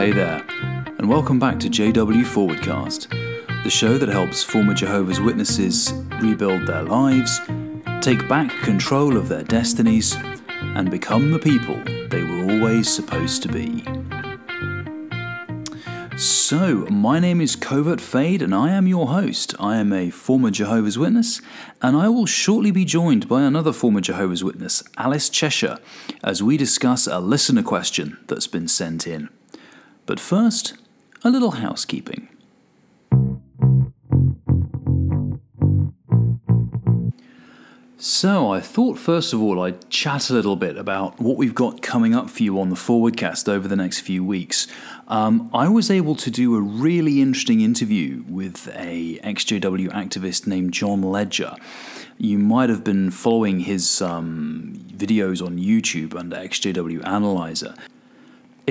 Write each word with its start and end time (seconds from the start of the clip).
Hey 0.00 0.12
there, 0.12 0.42
and 0.96 1.06
welcome 1.10 1.38
back 1.38 1.60
to 1.60 1.68
JW 1.68 2.24
Forwardcast, 2.24 3.10
the 3.64 3.68
show 3.68 3.98
that 3.98 4.08
helps 4.08 4.42
former 4.42 4.72
Jehovah's 4.72 5.20
Witnesses 5.20 5.92
rebuild 6.22 6.66
their 6.66 6.84
lives, 6.84 7.38
take 8.00 8.26
back 8.26 8.50
control 8.62 9.18
of 9.18 9.28
their 9.28 9.42
destinies, 9.42 10.16
and 10.48 10.90
become 10.90 11.30
the 11.30 11.38
people 11.38 11.78
they 12.08 12.22
were 12.22 12.50
always 12.50 12.88
supposed 12.88 13.42
to 13.42 13.48
be. 13.50 13.84
So, 16.16 16.86
my 16.86 17.20
name 17.20 17.42
is 17.42 17.54
Covert 17.54 18.00
Fade, 18.00 18.40
and 18.40 18.54
I 18.54 18.70
am 18.70 18.86
your 18.86 19.08
host. 19.08 19.54
I 19.60 19.76
am 19.76 19.92
a 19.92 20.08
former 20.08 20.50
Jehovah's 20.50 20.96
Witness, 20.96 21.42
and 21.82 21.94
I 21.94 22.08
will 22.08 22.24
shortly 22.24 22.70
be 22.70 22.86
joined 22.86 23.28
by 23.28 23.42
another 23.42 23.74
former 23.74 24.00
Jehovah's 24.00 24.42
Witness, 24.42 24.82
Alice 24.96 25.28
Cheshire, 25.28 25.76
as 26.24 26.42
we 26.42 26.56
discuss 26.56 27.06
a 27.06 27.20
listener 27.20 27.62
question 27.62 28.16
that's 28.28 28.46
been 28.46 28.66
sent 28.66 29.06
in. 29.06 29.28
But 30.10 30.18
first, 30.18 30.74
a 31.22 31.30
little 31.30 31.52
housekeeping. 31.52 32.26
So, 37.96 38.50
I 38.50 38.58
thought 38.58 38.98
first 38.98 39.32
of 39.32 39.40
all 39.40 39.62
I'd 39.62 39.88
chat 39.88 40.28
a 40.28 40.32
little 40.32 40.56
bit 40.56 40.76
about 40.76 41.20
what 41.20 41.36
we've 41.36 41.54
got 41.54 41.80
coming 41.80 42.12
up 42.12 42.28
for 42.28 42.42
you 42.42 42.60
on 42.60 42.70
the 42.70 42.74
Forwardcast 42.74 43.48
over 43.48 43.68
the 43.68 43.76
next 43.76 44.00
few 44.00 44.24
weeks. 44.24 44.66
Um, 45.06 45.48
I 45.54 45.68
was 45.68 45.92
able 45.92 46.16
to 46.16 46.28
do 46.28 46.56
a 46.56 46.60
really 46.60 47.20
interesting 47.20 47.60
interview 47.60 48.24
with 48.28 48.66
a 48.74 49.20
XJW 49.22 49.90
activist 49.90 50.44
named 50.44 50.72
John 50.72 51.02
Ledger. 51.02 51.54
You 52.18 52.36
might 52.36 52.68
have 52.68 52.82
been 52.82 53.12
following 53.12 53.60
his 53.60 54.02
um, 54.02 54.72
videos 54.92 55.40
on 55.40 55.56
YouTube 55.56 56.18
under 56.18 56.34
XJW 56.34 57.06
Analyzer. 57.06 57.76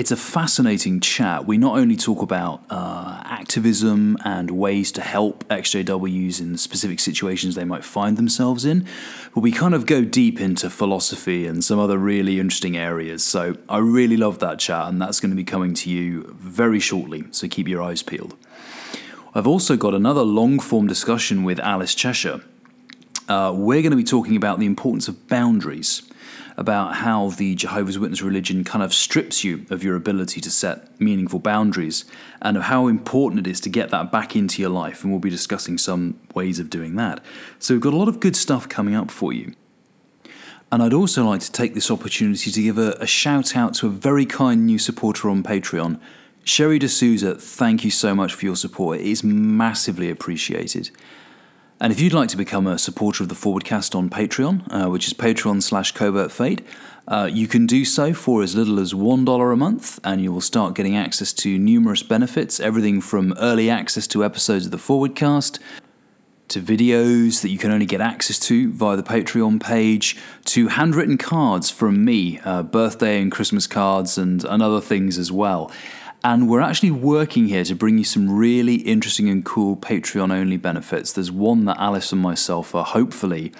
It's 0.00 0.10
a 0.10 0.16
fascinating 0.16 1.00
chat. 1.00 1.46
We 1.46 1.58
not 1.58 1.76
only 1.76 1.94
talk 1.94 2.22
about 2.22 2.64
uh, 2.70 3.20
activism 3.26 4.16
and 4.24 4.50
ways 4.50 4.90
to 4.92 5.02
help 5.02 5.46
XJWs 5.48 6.40
in 6.40 6.56
specific 6.56 7.00
situations 7.00 7.54
they 7.54 7.66
might 7.66 7.84
find 7.84 8.16
themselves 8.16 8.64
in, 8.64 8.86
but 9.34 9.42
we 9.42 9.52
kind 9.52 9.74
of 9.74 9.84
go 9.84 10.02
deep 10.02 10.40
into 10.40 10.70
philosophy 10.70 11.46
and 11.46 11.62
some 11.62 11.78
other 11.78 11.98
really 11.98 12.40
interesting 12.40 12.78
areas. 12.78 13.22
So 13.22 13.58
I 13.68 13.76
really 13.76 14.16
love 14.16 14.38
that 14.38 14.58
chat, 14.58 14.88
and 14.88 15.02
that's 15.02 15.20
going 15.20 15.32
to 15.32 15.36
be 15.36 15.44
coming 15.44 15.74
to 15.74 15.90
you 15.90 16.34
very 16.38 16.80
shortly. 16.80 17.24
So 17.30 17.46
keep 17.46 17.68
your 17.68 17.82
eyes 17.82 18.02
peeled. 18.02 18.38
I've 19.34 19.46
also 19.46 19.76
got 19.76 19.92
another 19.92 20.22
long 20.22 20.60
form 20.60 20.86
discussion 20.86 21.44
with 21.44 21.60
Alice 21.60 21.94
Cheshire. 21.94 22.40
Uh, 23.28 23.52
we're 23.54 23.82
going 23.82 23.90
to 23.90 23.98
be 23.98 24.02
talking 24.02 24.34
about 24.34 24.60
the 24.60 24.66
importance 24.66 25.08
of 25.08 25.28
boundaries 25.28 26.10
about 26.60 26.96
how 26.96 27.30
the 27.30 27.54
Jehovah's 27.54 27.98
Witness 27.98 28.20
religion 28.20 28.64
kind 28.64 28.84
of 28.84 28.92
strips 28.92 29.42
you 29.42 29.64
of 29.70 29.82
your 29.82 29.96
ability 29.96 30.42
to 30.42 30.50
set 30.50 31.00
meaningful 31.00 31.38
boundaries 31.38 32.04
and 32.42 32.54
of 32.54 32.64
how 32.64 32.86
important 32.86 33.46
it 33.46 33.50
is 33.50 33.60
to 33.62 33.70
get 33.70 33.88
that 33.88 34.12
back 34.12 34.36
into 34.36 34.60
your 34.60 34.70
life. 34.70 35.02
And 35.02 35.10
we'll 35.10 35.20
be 35.20 35.30
discussing 35.30 35.78
some 35.78 36.20
ways 36.34 36.58
of 36.58 36.68
doing 36.68 36.96
that. 36.96 37.24
So 37.58 37.72
we've 37.72 37.80
got 37.80 37.94
a 37.94 37.96
lot 37.96 38.08
of 38.08 38.20
good 38.20 38.36
stuff 38.36 38.68
coming 38.68 38.94
up 38.94 39.10
for 39.10 39.32
you. 39.32 39.54
And 40.70 40.82
I'd 40.82 40.92
also 40.92 41.24
like 41.24 41.40
to 41.40 41.50
take 41.50 41.72
this 41.72 41.90
opportunity 41.90 42.50
to 42.50 42.62
give 42.62 42.76
a, 42.76 42.92
a 43.00 43.06
shout 43.06 43.56
out 43.56 43.72
to 43.76 43.86
a 43.86 43.90
very 43.90 44.26
kind 44.26 44.66
new 44.66 44.78
supporter 44.78 45.30
on 45.30 45.42
Patreon. 45.42 45.98
Sherry 46.44 46.78
D'Souza, 46.78 47.36
thank 47.36 47.84
you 47.84 47.90
so 47.90 48.14
much 48.14 48.34
for 48.34 48.44
your 48.44 48.56
support. 48.56 49.00
It 49.00 49.06
is 49.06 49.24
massively 49.24 50.10
appreciated. 50.10 50.90
And 51.82 51.94
if 51.94 51.98
you'd 51.98 52.12
like 52.12 52.28
to 52.28 52.36
become 52.36 52.66
a 52.66 52.78
supporter 52.78 53.22
of 53.22 53.30
the 53.30 53.34
Forwardcast 53.34 53.94
on 53.94 54.10
Patreon, 54.10 54.64
uh, 54.70 54.90
which 54.90 55.06
is 55.06 55.14
patreon 55.14 55.62
slash 55.62 55.92
covert 55.92 56.30
fade, 56.30 56.62
uh, 57.08 57.26
you 57.32 57.48
can 57.48 57.64
do 57.64 57.86
so 57.86 58.12
for 58.12 58.42
as 58.42 58.54
little 58.54 58.78
as 58.78 58.92
$1 58.92 59.52
a 59.52 59.56
month, 59.56 59.98
and 60.04 60.20
you 60.20 60.30
will 60.30 60.42
start 60.42 60.74
getting 60.74 60.94
access 60.94 61.32
to 61.32 61.58
numerous 61.58 62.02
benefits 62.02 62.60
everything 62.60 63.00
from 63.00 63.32
early 63.38 63.70
access 63.70 64.06
to 64.08 64.22
episodes 64.22 64.66
of 64.66 64.72
the 64.72 64.76
Forwardcast, 64.76 65.58
to 66.48 66.60
videos 66.60 67.40
that 67.40 67.48
you 67.48 67.56
can 67.56 67.70
only 67.70 67.86
get 67.86 68.02
access 68.02 68.38
to 68.38 68.70
via 68.72 68.96
the 68.96 69.02
Patreon 69.02 69.58
page, 69.62 70.18
to 70.44 70.68
handwritten 70.68 71.16
cards 71.16 71.70
from 71.70 72.04
me, 72.04 72.40
uh, 72.40 72.62
birthday 72.62 73.22
and 73.22 73.32
Christmas 73.32 73.66
cards, 73.66 74.18
and, 74.18 74.44
and 74.44 74.62
other 74.62 74.82
things 74.82 75.16
as 75.16 75.32
well. 75.32 75.72
And 76.22 76.48
we're 76.48 76.60
actually 76.60 76.90
working 76.90 77.48
here 77.48 77.64
to 77.64 77.74
bring 77.74 77.96
you 77.98 78.04
some 78.04 78.30
really 78.30 78.76
interesting 78.76 79.28
and 79.28 79.44
cool 79.44 79.76
Patreon 79.76 80.32
only 80.32 80.58
benefits. 80.58 81.12
There's 81.12 81.32
one 81.32 81.64
that 81.64 81.78
Alice 81.78 82.12
and 82.12 82.20
myself 82.20 82.74
are 82.74 82.84
hopefully 82.84 83.52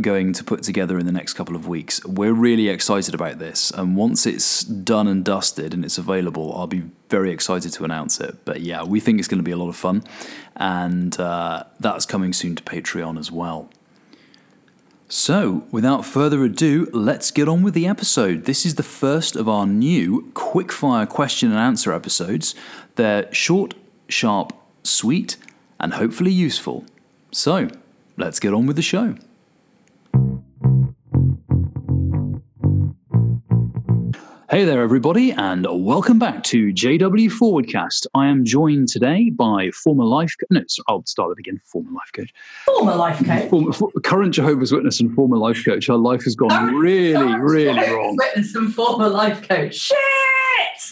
going 0.00 0.32
to 0.32 0.42
put 0.42 0.62
together 0.62 0.98
in 0.98 1.04
the 1.04 1.12
next 1.12 1.34
couple 1.34 1.54
of 1.54 1.68
weeks. 1.68 2.02
We're 2.04 2.32
really 2.32 2.68
excited 2.68 3.14
about 3.14 3.38
this. 3.38 3.70
And 3.72 3.94
once 3.94 4.24
it's 4.24 4.64
done 4.64 5.06
and 5.06 5.22
dusted 5.22 5.74
and 5.74 5.84
it's 5.84 5.98
available, 5.98 6.54
I'll 6.56 6.66
be 6.66 6.84
very 7.10 7.30
excited 7.30 7.72
to 7.74 7.84
announce 7.84 8.18
it. 8.20 8.42
But 8.46 8.62
yeah, 8.62 8.84
we 8.84 9.00
think 9.00 9.18
it's 9.18 9.28
going 9.28 9.40
to 9.40 9.44
be 9.44 9.50
a 9.50 9.56
lot 9.56 9.68
of 9.68 9.76
fun. 9.76 10.02
And 10.56 11.18
uh, 11.20 11.64
that's 11.78 12.06
coming 12.06 12.32
soon 12.32 12.56
to 12.56 12.62
Patreon 12.62 13.18
as 13.18 13.30
well. 13.30 13.68
So, 15.14 15.64
without 15.70 16.06
further 16.06 16.42
ado, 16.42 16.88
let's 16.90 17.30
get 17.30 17.46
on 17.46 17.62
with 17.62 17.74
the 17.74 17.86
episode. 17.86 18.46
This 18.46 18.64
is 18.64 18.76
the 18.76 18.82
first 18.82 19.36
of 19.36 19.46
our 19.46 19.66
new 19.66 20.32
quickfire 20.32 21.06
question 21.06 21.50
and 21.50 21.58
answer 21.58 21.92
episodes. 21.92 22.54
They're 22.94 23.30
short, 23.30 23.74
sharp, 24.08 24.54
sweet, 24.82 25.36
and 25.78 25.92
hopefully 25.92 26.32
useful. 26.32 26.86
So, 27.30 27.68
let's 28.16 28.40
get 28.40 28.54
on 28.54 28.64
with 28.64 28.76
the 28.76 28.80
show. 28.80 29.16
Hey 34.52 34.64
there, 34.64 34.82
everybody, 34.82 35.30
and 35.32 35.66
welcome 35.70 36.18
back 36.18 36.42
to 36.44 36.74
JW 36.74 37.30
Forwardcast. 37.30 38.06
I 38.12 38.26
am 38.26 38.44
joined 38.44 38.88
today 38.88 39.30
by 39.30 39.70
former 39.70 40.04
life. 40.04 40.34
coach. 40.38 40.48
no, 40.50 40.62
I'll 40.88 41.06
start 41.06 41.30
it 41.32 41.38
again. 41.38 41.58
Former 41.64 41.90
life 41.90 42.10
coach, 42.12 42.34
Former 42.66 42.94
life 42.94 43.24
coach. 43.24 43.48
former, 43.48 43.72
for, 43.72 43.90
current 44.04 44.34
Jehovah's 44.34 44.70
Witness, 44.70 45.00
and 45.00 45.14
former 45.14 45.38
life 45.38 45.64
coach. 45.64 45.86
Her 45.86 45.96
life 45.96 46.22
has 46.24 46.36
gone 46.36 46.50
Current- 46.50 46.76
really, 46.76 47.14
current 47.14 47.42
really 47.44 47.72
Jehovah's 47.72 47.94
wrong. 47.94 48.16
Witness 48.18 48.54
and 48.54 48.74
former 48.74 49.08
life 49.08 49.48
coach. 49.48 49.74
Shit! 49.74 49.96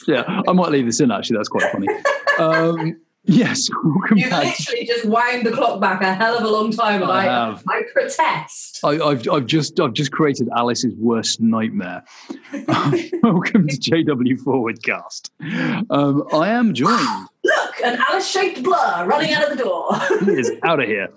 Yeah, 0.09 0.41
I 0.49 0.53
might 0.53 0.71
leave 0.71 0.87
this 0.87 1.01
in. 1.01 1.11
Actually, 1.11 1.37
that's 1.37 1.49
quite 1.51 1.71
funny. 1.71 1.87
Um, 2.39 2.97
yes, 3.25 3.69
welcome 3.85 4.19
You 4.19 4.31
literally 4.31 4.87
just 4.87 5.05
wound 5.05 5.45
the 5.45 5.53
clock 5.53 5.81
back 5.81 6.03
a 6.03 6.15
hell 6.15 6.37
of 6.37 6.45
a 6.45 6.49
long 6.49 6.73
time, 6.73 7.03
I 7.03 7.11
I, 7.11 7.23
have. 7.25 7.63
I 7.69 7.83
protest. 7.93 8.81
I, 8.85 9.01
I've, 9.01 9.29
I've 9.29 9.47
just 9.47 9.79
I've 9.81 9.93
just 9.93 10.13
created 10.13 10.49
Alice's 10.57 10.95
worst 10.97 11.41
nightmare. 11.41 12.03
Welcome 12.53 13.69
to 13.69 13.77
JW 13.77 14.41
Forwardcast. 14.41 15.31
Um, 15.91 16.25
I 16.33 16.49
am 16.49 16.75
joined. 16.75 17.29
Look, 17.45 17.81
an 17.85 17.99
Alice-shaped 18.09 18.63
blur 18.63 19.07
running 19.07 19.33
out 19.33 19.51
of 19.51 19.57
the 19.57 19.65
door. 19.65 19.97
He 20.25 20.41
is 20.41 20.53
out 20.63 20.81
of 20.81 20.87
here. 20.87 21.09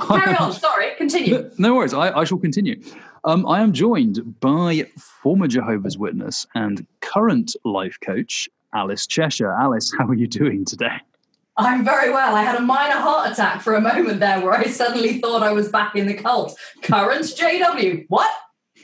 Carry 0.00 0.36
on. 0.36 0.52
Sorry, 0.52 0.94
continue. 0.96 1.50
No 1.58 1.74
worries. 1.74 1.92
I, 1.92 2.10
I 2.18 2.24
shall 2.24 2.38
continue. 2.38 2.82
Um, 3.24 3.46
I 3.46 3.60
am 3.60 3.72
joined 3.72 4.40
by 4.40 4.86
former 4.96 5.46
Jehovah's 5.46 5.98
Witness 5.98 6.46
and 6.54 6.86
current 7.00 7.54
life 7.64 7.98
coach 8.02 8.48
Alice 8.74 9.06
Cheshire. 9.06 9.52
Alice, 9.52 9.92
how 9.98 10.06
are 10.06 10.14
you 10.14 10.26
doing 10.26 10.64
today? 10.64 10.96
I'm 11.56 11.84
very 11.84 12.10
well. 12.10 12.34
I 12.34 12.42
had 12.42 12.56
a 12.56 12.62
minor 12.62 12.96
heart 12.96 13.30
attack 13.30 13.60
for 13.60 13.74
a 13.74 13.80
moment 13.80 14.20
there 14.20 14.40
where 14.40 14.54
I 14.54 14.64
suddenly 14.64 15.18
thought 15.18 15.42
I 15.42 15.52
was 15.52 15.68
back 15.68 15.94
in 15.96 16.06
the 16.06 16.14
cult. 16.14 16.58
Current 16.82 17.24
JW. 17.24 18.06
What? 18.08 18.30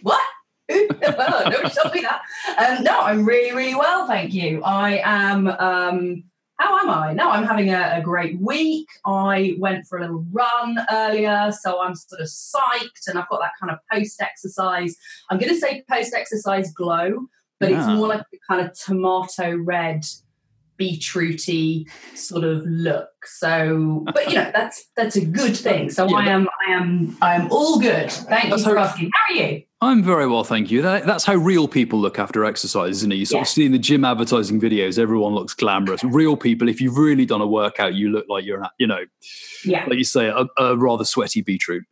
What? 0.03 0.21
Nobody 0.71 1.71
told 1.71 1.95
me 1.95 2.03
that. 2.03 2.21
Um, 2.59 2.85
no, 2.85 3.01
I'm 3.01 3.25
really, 3.25 3.57
really 3.57 3.75
well, 3.75 4.07
thank 4.07 4.35
you. 4.35 4.63
I 4.63 5.01
am. 5.03 5.49
Um, 5.49 6.25
how 6.59 6.77
am 6.79 6.91
I? 6.91 7.13
No, 7.13 7.31
I'm 7.31 7.45
having 7.45 7.71
a, 7.71 7.99
a 7.99 8.03
great 8.03 8.39
week. 8.41 8.89
I 9.07 9.55
went 9.59 9.87
for 9.87 9.99
a 9.99 10.03
little 10.03 10.27
run 10.33 10.77
earlier, 10.91 11.53
so 11.53 11.81
I'm 11.81 11.95
sort 11.95 12.21
of 12.21 12.27
psyched, 12.27 13.07
and 13.07 13.17
I've 13.17 13.29
got 13.29 13.41
that 13.41 13.53
kind 13.61 13.71
of 13.71 13.79
post-exercise. 13.91 14.97
I'm 15.31 15.39
going 15.39 15.55
to 15.55 15.59
say 15.59 15.85
post-exercise 15.89 16.73
glow, 16.73 17.29
but 17.61 17.71
it's 17.71 17.85
Ah. 17.87 17.95
more 17.97 18.09
like 18.09 18.21
a 18.21 18.39
kind 18.53 18.67
of 18.67 18.73
tomato 18.79 19.57
red 19.57 20.05
beetrooty 20.79 21.85
sort 22.15 22.45
of 22.45 22.63
look. 22.67 23.09
So, 23.25 24.05
but 24.15 24.29
you 24.29 24.37
know, 24.37 24.51
that's 24.55 24.87
that's 24.97 25.17
a 25.17 25.25
good 25.25 25.57
thing. 25.57 25.91
So 25.91 26.07
Yeah, 26.09 26.17
I 26.17 26.27
am 26.29 26.49
I 26.69 26.73
am 26.73 27.17
I 27.21 27.35
am 27.35 27.49
all 27.51 27.79
good. 27.81 28.11
Thank 28.13 28.51
you 28.51 28.59
for 28.63 28.77
how- 28.77 28.85
asking. 28.85 29.11
How 29.15 29.35
are 29.35 29.37
you? 29.37 29.63
I'm 29.81 30.03
very 30.03 30.27
well, 30.27 30.43
thank 30.43 30.73
you. 30.73 30.83
That, 30.83 31.07
that's 31.07 31.25
how 31.25 31.37
real 31.37 31.69
people 31.69 32.01
look 32.01 32.19
after 32.19 32.45
exercise, 32.45 32.97
isn't 32.97 33.13
it? 33.13 33.15
You 33.15 33.25
sort 33.27 33.39
Yeah. 33.39 33.43
of 33.43 33.49
see 33.49 33.65
in 33.65 33.71
the 33.71 33.79
gym 33.79 34.05
advertising 34.05 34.61
videos, 34.61 34.99
everyone 34.99 35.35
looks 35.37 35.55
glamorous. 35.55 36.03
Real 36.05 36.37
people, 36.37 36.69
if 36.69 36.81
you've 36.81 36.97
really 36.99 37.25
done 37.25 37.41
a 37.41 37.47
workout, 37.47 37.95
you 37.95 38.11
look 38.11 38.27
like 38.29 38.45
you're, 38.45 38.61
you 38.81 38.89
know, 38.89 38.99
Yeah, 39.65 39.85
like 39.87 39.97
you 39.99 40.03
say, 40.03 40.27
a, 40.27 40.47
a 40.61 40.77
rather 40.77 41.05
sweaty 41.05 41.43
beetroot. 41.43 41.85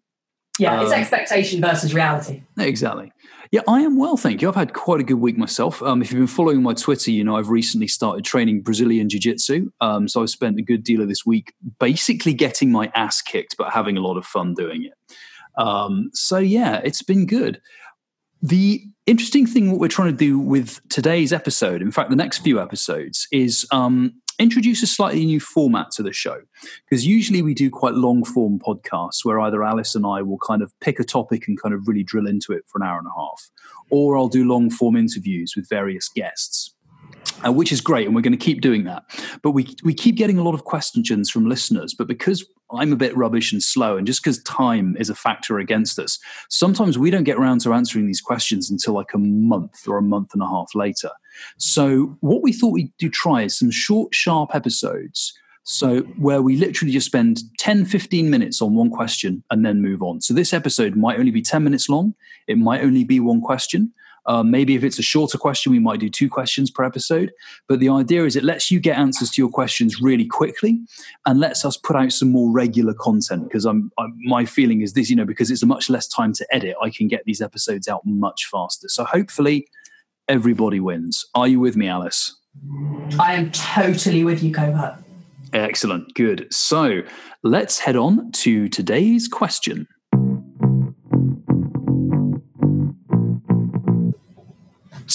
Yeah. 0.58 0.82
it's 0.82 0.92
um, 0.92 0.98
expectation 0.98 1.60
versus 1.60 1.94
reality. 1.94 2.42
Exactly. 2.58 3.12
Yeah, 3.52 3.60
I 3.68 3.82
am 3.82 3.96
well, 3.96 4.16
thank 4.16 4.42
you. 4.42 4.48
I've 4.48 4.56
had 4.56 4.72
quite 4.72 5.00
a 5.00 5.04
good 5.04 5.20
week 5.20 5.38
myself. 5.38 5.82
Um, 5.82 6.02
if 6.02 6.10
you've 6.10 6.18
been 6.18 6.26
following 6.26 6.62
my 6.62 6.74
Twitter, 6.74 7.10
you 7.10 7.22
know 7.22 7.36
I've 7.36 7.48
recently 7.48 7.86
started 7.86 8.24
training 8.24 8.62
Brazilian 8.62 9.08
Jiu 9.08 9.20
Jitsu. 9.20 9.70
Um, 9.80 10.08
so 10.08 10.22
I've 10.22 10.30
spent 10.30 10.58
a 10.58 10.62
good 10.62 10.82
deal 10.82 11.00
of 11.00 11.08
this 11.08 11.24
week 11.24 11.54
basically 11.78 12.34
getting 12.34 12.72
my 12.72 12.90
ass 12.94 13.22
kicked, 13.22 13.56
but 13.56 13.72
having 13.72 13.96
a 13.96 14.00
lot 14.00 14.16
of 14.16 14.26
fun 14.26 14.54
doing 14.54 14.84
it. 14.84 14.94
Um, 15.56 16.10
so 16.12 16.38
yeah, 16.38 16.80
it's 16.84 17.02
been 17.02 17.26
good. 17.26 17.60
The 18.42 18.84
interesting 19.06 19.46
thing 19.46 19.70
what 19.70 19.80
we're 19.80 19.88
trying 19.88 20.10
to 20.10 20.16
do 20.16 20.38
with 20.38 20.80
today's 20.88 21.32
episode, 21.32 21.82
in 21.82 21.90
fact, 21.90 22.10
the 22.10 22.16
next 22.16 22.38
few 22.38 22.60
episodes, 22.60 23.28
is 23.32 23.66
um, 23.70 24.14
introduce 24.38 24.82
a 24.82 24.86
slightly 24.86 25.24
new 25.24 25.40
format 25.40 25.90
to 25.92 26.02
the 26.02 26.12
show. 26.12 26.40
Because 26.88 27.06
usually 27.06 27.42
we 27.42 27.54
do 27.54 27.70
quite 27.70 27.94
long 27.94 28.24
form 28.24 28.58
podcasts 28.58 29.24
where 29.24 29.40
either 29.40 29.64
Alice 29.64 29.94
and 29.94 30.06
I 30.06 30.22
will 30.22 30.38
kind 30.38 30.62
of 30.62 30.72
pick 30.80 31.00
a 31.00 31.04
topic 31.04 31.48
and 31.48 31.60
kind 31.60 31.74
of 31.74 31.88
really 31.88 32.04
drill 32.04 32.26
into 32.26 32.52
it 32.52 32.64
for 32.66 32.78
an 32.80 32.86
hour 32.86 32.98
and 32.98 33.06
a 33.06 33.18
half, 33.18 33.50
or 33.90 34.16
I'll 34.16 34.28
do 34.28 34.48
long 34.48 34.70
form 34.70 34.96
interviews 34.96 35.54
with 35.56 35.68
various 35.68 36.08
guests 36.08 36.75
uh, 37.46 37.52
which 37.52 37.72
is 37.72 37.80
great, 37.80 38.06
and 38.06 38.14
we're 38.14 38.22
going 38.22 38.36
to 38.36 38.44
keep 38.44 38.60
doing 38.60 38.84
that. 38.84 39.04
But 39.42 39.52
we 39.52 39.74
we 39.84 39.94
keep 39.94 40.16
getting 40.16 40.38
a 40.38 40.42
lot 40.42 40.54
of 40.54 40.64
questions 40.64 41.30
from 41.30 41.48
listeners. 41.48 41.94
But 41.94 42.08
because 42.08 42.44
I'm 42.70 42.92
a 42.92 42.96
bit 42.96 43.16
rubbish 43.16 43.52
and 43.52 43.62
slow, 43.62 43.96
and 43.96 44.06
just 44.06 44.22
because 44.22 44.42
time 44.42 44.96
is 44.98 45.10
a 45.10 45.14
factor 45.14 45.58
against 45.58 45.98
us, 45.98 46.18
sometimes 46.48 46.98
we 46.98 47.10
don't 47.10 47.24
get 47.24 47.36
around 47.36 47.60
to 47.62 47.72
answering 47.72 48.06
these 48.06 48.20
questions 48.20 48.70
until 48.70 48.94
like 48.94 49.14
a 49.14 49.18
month 49.18 49.86
or 49.86 49.98
a 49.98 50.02
month 50.02 50.30
and 50.34 50.42
a 50.42 50.46
half 50.46 50.74
later. 50.74 51.10
So 51.58 52.16
what 52.20 52.42
we 52.42 52.52
thought 52.52 52.72
we'd 52.72 52.92
do 52.98 53.10
try 53.10 53.42
is 53.42 53.58
some 53.58 53.70
short, 53.70 54.14
sharp 54.14 54.54
episodes. 54.54 55.34
So, 55.68 56.02
where 56.16 56.42
we 56.42 56.54
literally 56.56 56.92
just 56.92 57.06
spend 57.06 57.40
10, 57.58 57.86
15 57.86 58.30
minutes 58.30 58.62
on 58.62 58.76
one 58.76 58.88
question 58.88 59.42
and 59.50 59.66
then 59.66 59.82
move 59.82 60.00
on. 60.00 60.20
So, 60.20 60.32
this 60.32 60.54
episode 60.54 60.94
might 60.94 61.18
only 61.18 61.32
be 61.32 61.42
10 61.42 61.64
minutes 61.64 61.88
long. 61.88 62.14
It 62.46 62.56
might 62.56 62.82
only 62.82 63.02
be 63.02 63.18
one 63.18 63.40
question. 63.40 63.92
Um, 64.26 64.50
maybe 64.50 64.74
if 64.74 64.84
it's 64.84 64.98
a 64.98 65.02
shorter 65.02 65.38
question, 65.38 65.72
we 65.72 65.78
might 65.78 66.00
do 66.00 66.08
two 66.08 66.28
questions 66.28 66.70
per 66.70 66.84
episode. 66.84 67.32
But 67.68 67.80
the 67.80 67.88
idea 67.88 68.24
is 68.24 68.36
it 68.36 68.44
lets 68.44 68.70
you 68.70 68.80
get 68.80 68.98
answers 68.98 69.30
to 69.30 69.42
your 69.42 69.50
questions 69.50 70.00
really 70.00 70.26
quickly 70.26 70.80
and 71.26 71.40
lets 71.40 71.64
us 71.64 71.76
put 71.76 71.96
out 71.96 72.12
some 72.12 72.30
more 72.30 72.50
regular 72.50 72.94
content. 72.94 73.44
Because 73.44 73.64
I'm, 73.64 73.90
I'm, 73.98 74.16
my 74.24 74.44
feeling 74.44 74.80
is 74.80 74.94
this, 74.94 75.10
you 75.10 75.16
know, 75.16 75.24
because 75.24 75.50
it's 75.50 75.62
a 75.62 75.66
much 75.66 75.88
less 75.88 76.06
time 76.08 76.32
to 76.34 76.46
edit, 76.54 76.76
I 76.82 76.90
can 76.90 77.08
get 77.08 77.22
these 77.24 77.40
episodes 77.40 77.88
out 77.88 78.02
much 78.04 78.46
faster. 78.50 78.88
So 78.88 79.04
hopefully 79.04 79.68
everybody 80.28 80.80
wins. 80.80 81.24
Are 81.34 81.48
you 81.48 81.60
with 81.60 81.76
me, 81.76 81.88
Alice? 81.88 82.34
I 83.18 83.34
am 83.34 83.50
totally 83.52 84.24
with 84.24 84.42
you, 84.42 84.52
Covert. 84.52 84.96
Excellent. 85.52 86.14
Good. 86.14 86.52
So 86.52 87.02
let's 87.42 87.78
head 87.78 87.96
on 87.96 88.32
to 88.32 88.68
today's 88.68 89.28
question. 89.28 89.86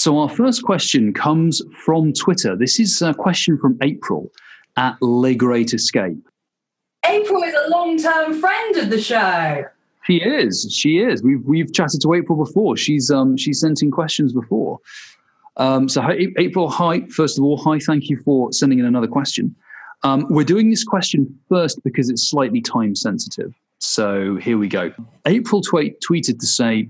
So, 0.02 0.18
our 0.18 0.28
first 0.28 0.64
question 0.64 1.12
comes 1.14 1.62
from 1.84 2.12
Twitter. 2.12 2.56
This 2.56 2.80
is 2.80 3.00
a 3.02 3.14
question 3.14 3.56
from 3.56 3.78
April 3.82 4.32
at 4.76 4.96
Le 5.00 5.32
Great 5.32 5.72
Escape. 5.72 6.28
April 7.06 7.40
is 7.44 7.54
a 7.54 7.70
long 7.70 7.96
term 7.98 8.34
friend 8.40 8.76
of 8.78 8.90
the 8.90 9.00
show. 9.00 9.64
She 10.02 10.16
is. 10.16 10.66
She 10.72 10.98
is. 10.98 11.22
We've 11.22 11.44
we've 11.44 11.72
chatted 11.72 12.00
to 12.00 12.14
April 12.14 12.36
before. 12.36 12.76
She's 12.76 13.12
um 13.12 13.36
she's 13.36 13.60
sent 13.60 13.80
in 13.80 13.92
questions 13.92 14.32
before. 14.32 14.80
Um, 15.56 15.88
so 15.88 16.02
hi, 16.02 16.26
April, 16.36 16.68
hi. 16.68 17.02
First 17.02 17.38
of 17.38 17.44
all, 17.44 17.56
hi. 17.56 17.78
Thank 17.78 18.08
you 18.08 18.16
for 18.24 18.52
sending 18.52 18.80
in 18.80 18.86
another 18.86 19.06
question. 19.06 19.54
Um, 20.02 20.26
we're 20.28 20.42
doing 20.42 20.68
this 20.68 20.82
question 20.82 21.32
first 21.48 21.80
because 21.84 22.10
it's 22.10 22.28
slightly 22.28 22.60
time 22.60 22.96
sensitive. 22.96 23.54
So 23.78 24.34
here 24.34 24.58
we 24.58 24.66
go. 24.66 24.92
April 25.26 25.60
tweet, 25.60 26.00
tweeted 26.00 26.40
to 26.40 26.46
say, 26.46 26.88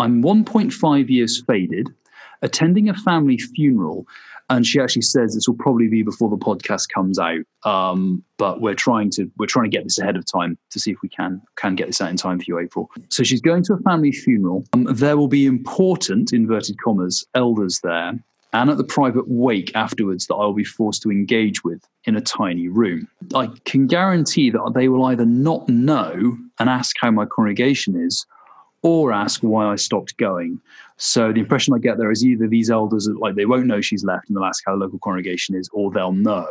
"I'm 0.00 0.20
1.5 0.20 1.08
years 1.08 1.44
faded 1.44 1.94
attending 2.42 2.88
a 2.88 2.94
family 2.94 3.38
funeral. 3.38 4.06
And 4.48 4.66
she 4.66 4.80
actually 4.80 5.02
says 5.02 5.34
this 5.34 5.46
will 5.46 5.54
probably 5.54 5.86
be 5.86 6.02
before 6.02 6.28
the 6.28 6.36
podcast 6.36 6.88
comes 6.92 7.20
out, 7.20 7.44
um, 7.64 8.24
but 8.36 8.60
we're 8.60 8.74
trying 8.74 9.10
to 9.10 9.30
we're 9.38 9.46
trying 9.46 9.70
to 9.70 9.76
get 9.76 9.84
this 9.84 10.00
ahead 10.00 10.16
of 10.16 10.24
time 10.26 10.58
to 10.70 10.80
see 10.80 10.90
if 10.90 11.00
we 11.02 11.08
can 11.08 11.40
can 11.54 11.76
get 11.76 11.86
this 11.86 12.00
out 12.00 12.10
in 12.10 12.16
time 12.16 12.38
for 12.38 12.44
you, 12.48 12.58
April. 12.58 12.90
So 13.10 13.22
she's 13.22 13.40
going 13.40 13.62
to 13.64 13.74
a 13.74 13.78
family 13.78 14.10
funeral. 14.10 14.64
Um, 14.72 14.88
there 14.90 15.16
will 15.16 15.28
be 15.28 15.46
important 15.46 16.32
inverted 16.32 16.82
commas 16.82 17.24
elders 17.36 17.78
there, 17.84 18.18
and 18.52 18.70
at 18.70 18.76
the 18.76 18.82
private 18.82 19.28
wake 19.28 19.70
afterwards 19.76 20.26
that 20.26 20.34
I 20.34 20.44
will 20.44 20.52
be 20.52 20.64
forced 20.64 21.02
to 21.02 21.12
engage 21.12 21.62
with 21.62 21.86
in 22.04 22.16
a 22.16 22.20
tiny 22.20 22.66
room. 22.66 23.06
I 23.34 23.50
can 23.64 23.86
guarantee 23.86 24.50
that 24.50 24.72
they 24.74 24.88
will 24.88 25.04
either 25.04 25.26
not 25.26 25.68
know 25.68 26.36
and 26.58 26.68
ask 26.68 26.96
how 27.00 27.12
my 27.12 27.26
congregation 27.26 27.94
is, 28.04 28.26
or 28.82 29.12
ask 29.12 29.40
why 29.42 29.66
I 29.66 29.76
stopped 29.76 30.16
going. 30.16 30.60
So 30.96 31.32
the 31.32 31.40
impression 31.40 31.74
I 31.74 31.78
get 31.78 31.98
there 31.98 32.10
is 32.10 32.24
either 32.24 32.46
these 32.46 32.70
elders 32.70 33.08
are 33.08 33.14
like 33.14 33.34
they 33.34 33.46
won't 33.46 33.66
know 33.66 33.80
she's 33.80 34.04
left 34.04 34.28
and 34.28 34.36
they'll 34.36 34.44
ask 34.44 34.62
how 34.66 34.72
the 34.72 34.84
local 34.84 34.98
congregation 34.98 35.54
is, 35.54 35.68
or 35.72 35.90
they'll 35.90 36.12
know 36.12 36.48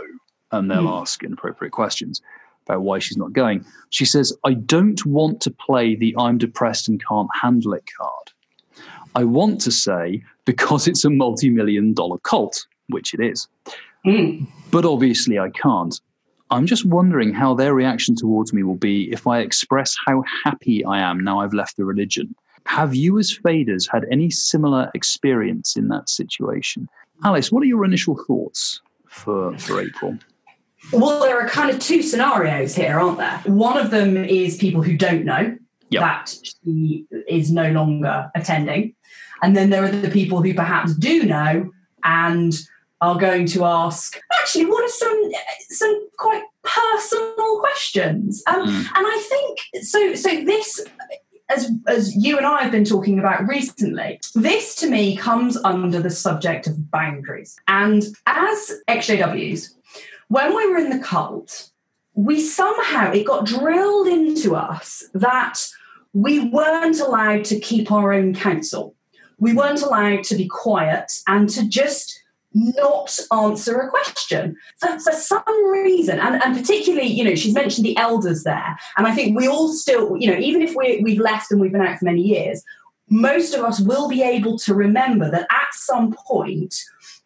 and 0.51 0.69
they'll 0.69 0.83
mm. 0.83 1.01
ask 1.01 1.23
inappropriate 1.23 1.71
questions 1.71 2.21
about 2.65 2.81
why 2.81 2.99
she's 2.99 3.17
not 3.17 3.33
going. 3.33 3.65
She 3.89 4.05
says, 4.05 4.33
I 4.43 4.53
don't 4.53 5.03
want 5.05 5.41
to 5.41 5.51
play 5.51 5.95
the 5.95 6.15
I'm 6.17 6.37
depressed 6.37 6.87
and 6.87 7.03
can't 7.05 7.29
handle 7.41 7.73
it 7.73 7.83
card. 7.97 8.31
I 9.15 9.23
want 9.23 9.61
to 9.61 9.71
say 9.71 10.23
because 10.45 10.87
it's 10.87 11.05
a 11.05 11.09
multi 11.09 11.49
million 11.49 11.93
dollar 11.93 12.17
cult, 12.19 12.65
which 12.87 13.13
it 13.13 13.19
is. 13.19 13.47
Mm. 14.05 14.47
But 14.71 14.85
obviously 14.85 15.39
I 15.39 15.49
can't. 15.49 15.99
I'm 16.51 16.65
just 16.65 16.85
wondering 16.85 17.33
how 17.33 17.53
their 17.53 17.73
reaction 17.73 18.15
towards 18.15 18.53
me 18.53 18.63
will 18.63 18.75
be 18.75 19.11
if 19.11 19.27
I 19.27 19.39
express 19.39 19.95
how 20.05 20.23
happy 20.43 20.83
I 20.83 20.99
am 20.99 21.23
now 21.23 21.39
I've 21.39 21.53
left 21.53 21.77
the 21.77 21.85
religion. 21.85 22.35
Have 22.65 22.95
you, 22.95 23.17
as 23.19 23.35
faders, 23.35 23.89
had 23.89 24.05
any 24.11 24.29
similar 24.29 24.91
experience 24.93 25.75
in 25.75 25.87
that 25.89 26.09
situation? 26.09 26.89
Alice, 27.23 27.51
what 27.51 27.61
are 27.61 27.67
your 27.67 27.85
initial 27.85 28.17
thoughts 28.27 28.81
for, 29.07 29.57
for 29.57 29.81
April? 29.81 30.17
Well, 30.91 31.19
there 31.21 31.39
are 31.39 31.47
kind 31.49 31.69
of 31.69 31.79
two 31.79 32.01
scenarios 32.01 32.75
here, 32.75 32.99
aren't 32.99 33.17
there? 33.17 33.39
One 33.45 33.77
of 33.77 33.91
them 33.91 34.17
is 34.17 34.57
people 34.57 34.81
who 34.81 34.97
don't 34.97 35.25
know 35.25 35.57
yep. 35.89 36.01
that 36.01 36.33
she 36.43 37.05
is 37.27 37.51
no 37.51 37.71
longer 37.71 38.31
attending. 38.35 38.95
And 39.41 39.55
then 39.55 39.69
there 39.69 39.83
are 39.83 39.91
the 39.91 40.09
people 40.09 40.41
who 40.41 40.53
perhaps 40.53 40.95
do 40.95 41.23
know 41.23 41.71
and 42.03 42.53
are 43.01 43.17
going 43.17 43.45
to 43.47 43.65
ask 43.65 44.19
actually 44.33 44.65
are 44.89 44.91
some 44.91 45.31
some 45.69 46.09
quite 46.17 46.43
personal 46.63 47.59
questions. 47.59 48.43
Um, 48.47 48.67
mm. 48.67 48.77
and 48.77 49.07
i 49.07 49.25
think 49.29 49.85
so 49.85 50.15
so 50.15 50.29
this 50.43 50.85
as 51.49 51.71
as 51.87 52.15
you 52.15 52.37
and 52.37 52.45
i 52.45 52.61
have 52.61 52.71
been 52.71 52.85
talking 52.85 53.19
about 53.19 53.47
recently 53.47 54.19
this 54.35 54.75
to 54.75 54.89
me 54.89 55.15
comes 55.15 55.57
under 55.57 56.01
the 56.01 56.09
subject 56.09 56.67
of 56.67 56.91
boundaries. 56.91 57.55
And 57.67 58.03
as 58.25 58.73
xjws 58.87 59.73
when 60.27 60.55
we 60.55 60.69
were 60.69 60.77
in 60.77 60.89
the 60.89 61.03
cult 61.03 61.69
we 62.13 62.41
somehow 62.41 63.11
it 63.11 63.25
got 63.25 63.45
drilled 63.45 64.07
into 64.07 64.55
us 64.55 65.03
that 65.13 65.59
we 66.13 66.39
weren't 66.49 66.99
allowed 66.99 67.45
to 67.45 67.59
keep 67.59 67.91
our 67.91 68.13
own 68.13 68.33
counsel. 68.33 68.95
We 69.37 69.53
weren't 69.53 69.81
allowed 69.81 70.23
to 70.25 70.35
be 70.35 70.47
quiet 70.47 71.11
and 71.27 71.47
to 71.49 71.67
just 71.67 72.21
not 72.53 73.17
answer 73.31 73.79
a 73.79 73.89
question. 73.89 74.55
For, 74.79 74.99
for 74.99 75.11
some 75.11 75.71
reason 75.71 76.19
and, 76.19 76.41
and 76.41 76.55
particularly 76.55 77.07
you 77.07 77.23
know 77.23 77.35
she's 77.35 77.53
mentioned 77.53 77.85
the 77.85 77.97
elders 77.97 78.43
there 78.43 78.77
and 78.97 79.07
i 79.07 79.13
think 79.13 79.37
we 79.37 79.47
all 79.47 79.69
still 79.69 80.15
you 80.17 80.31
know 80.31 80.37
even 80.37 80.61
if 80.61 80.75
we, 80.75 81.01
we've 81.03 81.19
left 81.19 81.51
and 81.51 81.59
we've 81.59 81.71
been 81.71 81.81
out 81.81 81.99
for 81.99 82.05
many 82.05 82.21
years 82.21 82.63
most 83.09 83.53
of 83.53 83.63
us 83.63 83.79
will 83.79 84.07
be 84.07 84.21
able 84.21 84.57
to 84.59 84.73
remember 84.73 85.29
that 85.31 85.47
at 85.51 85.73
some 85.73 86.13
point 86.13 86.75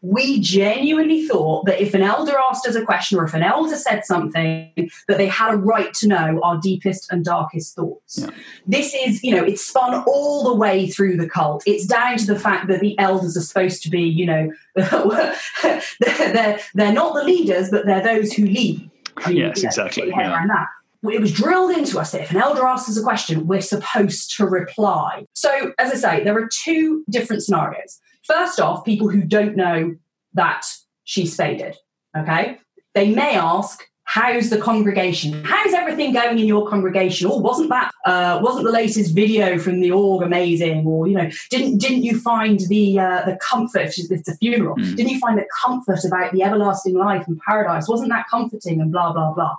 we 0.03 0.41
genuinely 0.41 1.25
thought 1.25 1.65
that 1.65 1.81
if 1.81 1.93
an 1.93 2.01
elder 2.01 2.33
asked 2.37 2.67
us 2.67 2.75
a 2.75 2.83
question 2.83 3.17
or 3.17 3.23
if 3.23 3.33
an 3.33 3.41
elder 3.41 3.77
said 3.77 4.03
something, 4.03 4.69
that 5.07 5.17
they 5.17 5.27
had 5.27 5.53
a 5.53 5.57
right 5.57 5.93
to 5.93 6.09
know 6.09 6.41
our 6.43 6.59
deepest 6.59 7.09
and 7.09 7.23
darkest 7.23 7.73
thoughts. 7.73 8.19
Yeah. 8.19 8.29
This 8.67 8.93
is, 8.93 9.23
you 9.23 9.33
know, 9.33 9.45
it's 9.45 9.65
spun 9.65 10.03
all 10.05 10.43
the 10.43 10.55
way 10.55 10.89
through 10.89 11.15
the 11.15 11.29
cult. 11.29 11.63
It's 11.65 11.85
down 11.85 12.17
to 12.17 12.25
the 12.25 12.37
fact 12.37 12.67
that 12.67 12.81
the 12.81 12.99
elders 12.99 13.37
are 13.37 13.41
supposed 13.41 13.81
to 13.83 13.89
be, 13.89 14.01
you 14.01 14.25
know, 14.25 14.51
they're, 14.75 15.81
they're, 16.01 16.59
they're 16.73 16.93
not 16.93 17.15
the 17.15 17.23
leaders, 17.23 17.69
but 17.69 17.85
they're 17.85 18.03
those 18.03 18.33
who 18.33 18.45
lead. 18.45 18.91
yes, 19.19 19.29
you 19.29 19.43
know, 19.43 19.49
exactly. 19.49 20.09
Yeah. 20.09 20.65
It 21.03 21.19
was 21.19 21.33
drilled 21.33 21.71
into 21.71 21.99
us 21.99 22.11
that 22.11 22.21
if 22.21 22.31
an 22.31 22.37
elder 22.37 22.65
asks 22.65 22.89
us 22.89 22.97
a 22.97 23.03
question, 23.03 23.45
we're 23.45 23.61
supposed 23.61 24.35
to 24.37 24.45
reply. 24.45 25.25
So, 25.33 25.73
as 25.77 25.91
I 25.91 25.95
say, 25.95 26.23
there 26.23 26.37
are 26.37 26.47
two 26.47 27.03
different 27.09 27.43
scenarios. 27.43 27.99
First 28.23 28.59
off, 28.59 28.85
people 28.85 29.09
who 29.09 29.21
don't 29.21 29.57
know 29.57 29.95
that 30.33 30.65
she's 31.03 31.35
faded. 31.35 31.75
Okay. 32.17 32.57
They 32.93 33.13
may 33.13 33.35
ask, 33.35 33.83
how's 34.05 34.49
the 34.49 34.57
congregation? 34.57 35.43
How's 35.43 35.73
everything 35.73 36.13
going 36.13 36.37
in 36.39 36.45
your 36.45 36.67
congregation? 36.67 37.27
Or 37.27 37.41
wasn't 37.41 37.69
that 37.69 37.91
uh, 38.05 38.39
wasn't 38.41 38.65
the 38.65 38.71
latest 38.71 39.13
video 39.13 39.57
from 39.57 39.79
the 39.79 39.91
org 39.91 40.23
amazing? 40.23 40.85
Or 40.85 41.07
you 41.07 41.15
know, 41.15 41.29
didn't 41.49 41.79
didn't 41.79 42.03
you 42.03 42.19
find 42.19 42.59
the 42.67 42.99
uh, 42.99 43.23
the 43.25 43.37
comfort? 43.37 43.93
It's 43.97 44.27
a 44.27 44.35
funeral. 44.37 44.75
Mm. 44.75 44.95
Didn't 44.95 45.11
you 45.11 45.19
find 45.19 45.37
the 45.37 45.47
comfort 45.63 46.03
about 46.05 46.31
the 46.33 46.43
everlasting 46.43 46.95
life 46.95 47.27
and 47.27 47.39
paradise? 47.39 47.87
Wasn't 47.87 48.09
that 48.09 48.27
comforting? 48.29 48.81
And 48.81 48.91
blah 48.91 49.13
blah 49.13 49.33
blah. 49.33 49.55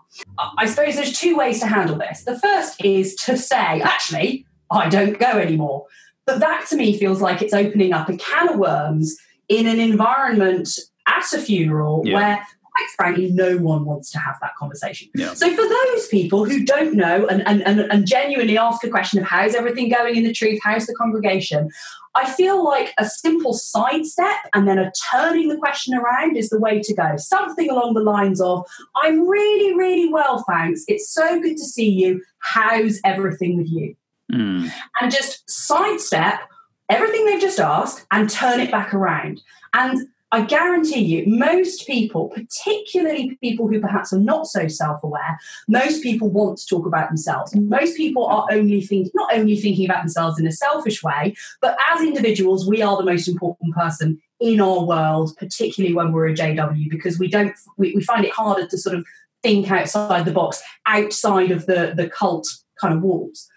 I 0.59 0.67
suppose 0.67 0.97
there's 0.97 1.19
two 1.19 1.37
ways 1.37 1.61
to 1.61 1.67
handle 1.67 1.97
this. 1.97 2.25
The 2.25 2.39
first 2.39 2.85
is 2.85 3.15
to 3.17 3.37
say, 3.37 3.81
actually, 3.81 4.47
I 4.71 4.89
don't 4.89 5.19
go 5.19 5.39
anymore. 5.39 5.87
But 6.27 6.41
that 6.41 6.67
to 6.71 6.77
me 6.77 6.97
feels 6.99 7.21
like 7.21 7.43
it's 7.43 7.53
opening 7.53 7.93
up 7.93 8.09
a 8.09 8.17
can 8.17 8.49
of 8.49 8.59
worms 8.59 9.17
in 9.49 9.67
an 9.67 9.79
environment 9.79 10.69
at 11.07 11.33
a 11.35 11.39
funeral 11.39 12.03
yeah. 12.05 12.15
where 12.15 12.47
quite 12.75 12.91
frankly, 12.97 13.31
no 13.31 13.57
one 13.59 13.85
wants 13.85 14.11
to 14.11 14.19
have 14.19 14.37
that 14.41 14.55
conversation. 14.57 15.09
Yeah. 15.15 15.35
So 15.35 15.49
for 15.55 15.63
those 15.63 16.09
people 16.09 16.45
who 16.45 16.65
don't 16.65 16.95
know 16.95 17.27
and, 17.27 17.47
and, 17.47 17.63
and, 17.63 17.81
and 17.81 18.07
genuinely 18.07 18.59
ask 18.59 18.83
a 18.85 18.91
question 18.91 19.21
of 19.21 19.27
how's 19.27 19.55
everything 19.55 19.89
going 19.89 20.17
in 20.17 20.25
the 20.25 20.33
truth, 20.33 20.59
how's 20.63 20.87
the 20.87 20.95
congregation, 20.95 21.71
I 22.17 22.31
feel 22.31 22.65
like 22.65 22.93
a 22.99 23.05
simple 23.05 23.55
sidestep 23.55 24.49
and 24.53 24.67
then 24.67 24.79
a 24.79 24.93
turning 25.13 25.49
the 25.49 25.57
question 25.57 25.95
around 25.95 26.37
is 26.37 26.51
the 26.51 26.59
way 26.59 26.81
to 26.81 26.95
go. 26.95 27.17
Something 27.17 27.71
along 27.71 27.95
the 27.95 28.03
lines 28.03 28.41
of, 28.41 28.67
I'm 28.97 29.29
really, 29.29 29.75
really 29.77 30.13
well, 30.13 30.45
thanks. 30.49 30.85
It's 30.89 31.09
so 31.09 31.41
good 31.41 31.57
to 31.57 31.65
see 31.65 31.89
you. 31.89 32.23
How's 32.39 33.01
everything 33.05 33.57
with 33.57 33.69
you? 33.71 33.95
Mm. 34.33 34.71
And 35.01 35.13
just 35.13 35.49
sidestep 35.49 36.41
everything 36.89 37.25
they've 37.27 37.41
just 37.41 37.61
asked 37.61 38.07
and 38.11 38.29
turn 38.29 38.61
it 38.61 38.71
back 38.71 38.95
around. 38.95 39.43
And 39.75 40.09
I 40.35 40.41
guarantee 40.41 40.99
you, 40.99 41.25
most 41.29 41.87
people, 41.87 42.29
particularly 42.31 43.39
people 43.41 43.69
who 43.69 43.81
perhaps 43.81 44.13
are 44.13 44.19
not 44.19 44.49
so 44.49 44.67
self 44.67 45.05
aware, 45.05 45.39
most 45.69 46.03
people 46.03 46.29
want 46.29 46.59
to 46.59 46.67
talk 46.67 46.87
about 46.87 47.09
themselves. 47.09 47.55
Most 47.55 47.97
people 47.97 48.27
are 48.27 48.45
only 48.51 48.81
thinking, 48.81 49.13
not 49.15 49.33
only 49.33 49.57
thinking 49.57 49.85
about 49.85 50.03
themselves 50.03 50.41
in 50.41 50.47
a 50.49 50.51
selfish 50.51 51.05
way, 51.05 51.37
but 51.61 51.77
as 51.93 52.01
individuals, 52.01 52.69
we 52.69 52.83
are 52.83 52.97
the 52.97 53.05
most 53.05 53.29
important 53.29 53.77
person 53.77 54.21
in 54.41 54.61
our 54.61 54.85
world, 54.85 55.37
particularly 55.37 55.95
when 55.95 56.11
we're 56.11 56.27
a 56.27 56.35
JW, 56.35 56.91
because 56.91 57.17
we 57.17 57.29
don't, 57.29 57.55
we, 57.79 57.95
we 57.95 58.03
find 58.03 58.25
it 58.25 58.33
harder 58.33 58.67
to 58.67 58.77
sort 58.77 58.97
of 58.97 59.07
think 59.45 59.71
outside 59.71 60.25
the 60.25 60.33
box, 60.33 60.61
outside 60.87 61.53
of 61.53 61.67
the, 61.67 61.95
the 61.97 62.09
cult 62.09 62.49
kind 62.81 62.93
of 62.93 63.03
walls. 63.03 63.49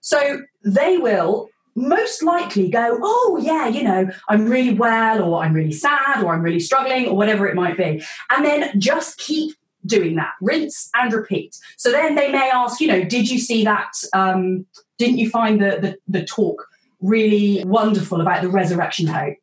So 0.00 0.40
they 0.64 0.96
will 0.96 1.50
most 1.76 2.22
likely 2.22 2.68
go, 2.68 2.98
oh, 3.02 3.38
yeah, 3.40 3.68
you 3.68 3.82
know, 3.82 4.08
I'm 4.28 4.48
really 4.48 4.74
well, 4.74 5.22
or 5.22 5.42
I'm 5.42 5.52
really 5.52 5.72
sad, 5.72 6.22
or 6.22 6.34
I'm 6.34 6.42
really 6.42 6.60
struggling, 6.60 7.06
or 7.06 7.16
whatever 7.16 7.46
it 7.46 7.54
might 7.54 7.76
be. 7.76 8.02
And 8.30 8.44
then 8.44 8.80
just 8.80 9.18
keep 9.18 9.54
doing 9.84 10.16
that, 10.16 10.32
rinse 10.40 10.90
and 10.94 11.12
repeat. 11.12 11.56
So 11.76 11.92
then 11.92 12.14
they 12.14 12.32
may 12.32 12.50
ask, 12.50 12.80
you 12.80 12.88
know, 12.88 13.04
did 13.04 13.30
you 13.30 13.38
see 13.38 13.62
that? 13.64 13.92
Um, 14.14 14.66
didn't 14.98 15.18
you 15.18 15.30
find 15.30 15.60
the, 15.60 15.78
the, 16.08 16.20
the 16.20 16.24
talk 16.24 16.66
really 17.00 17.62
wonderful 17.64 18.20
about 18.20 18.42
the 18.42 18.48
resurrection 18.48 19.06
hope? 19.06 19.36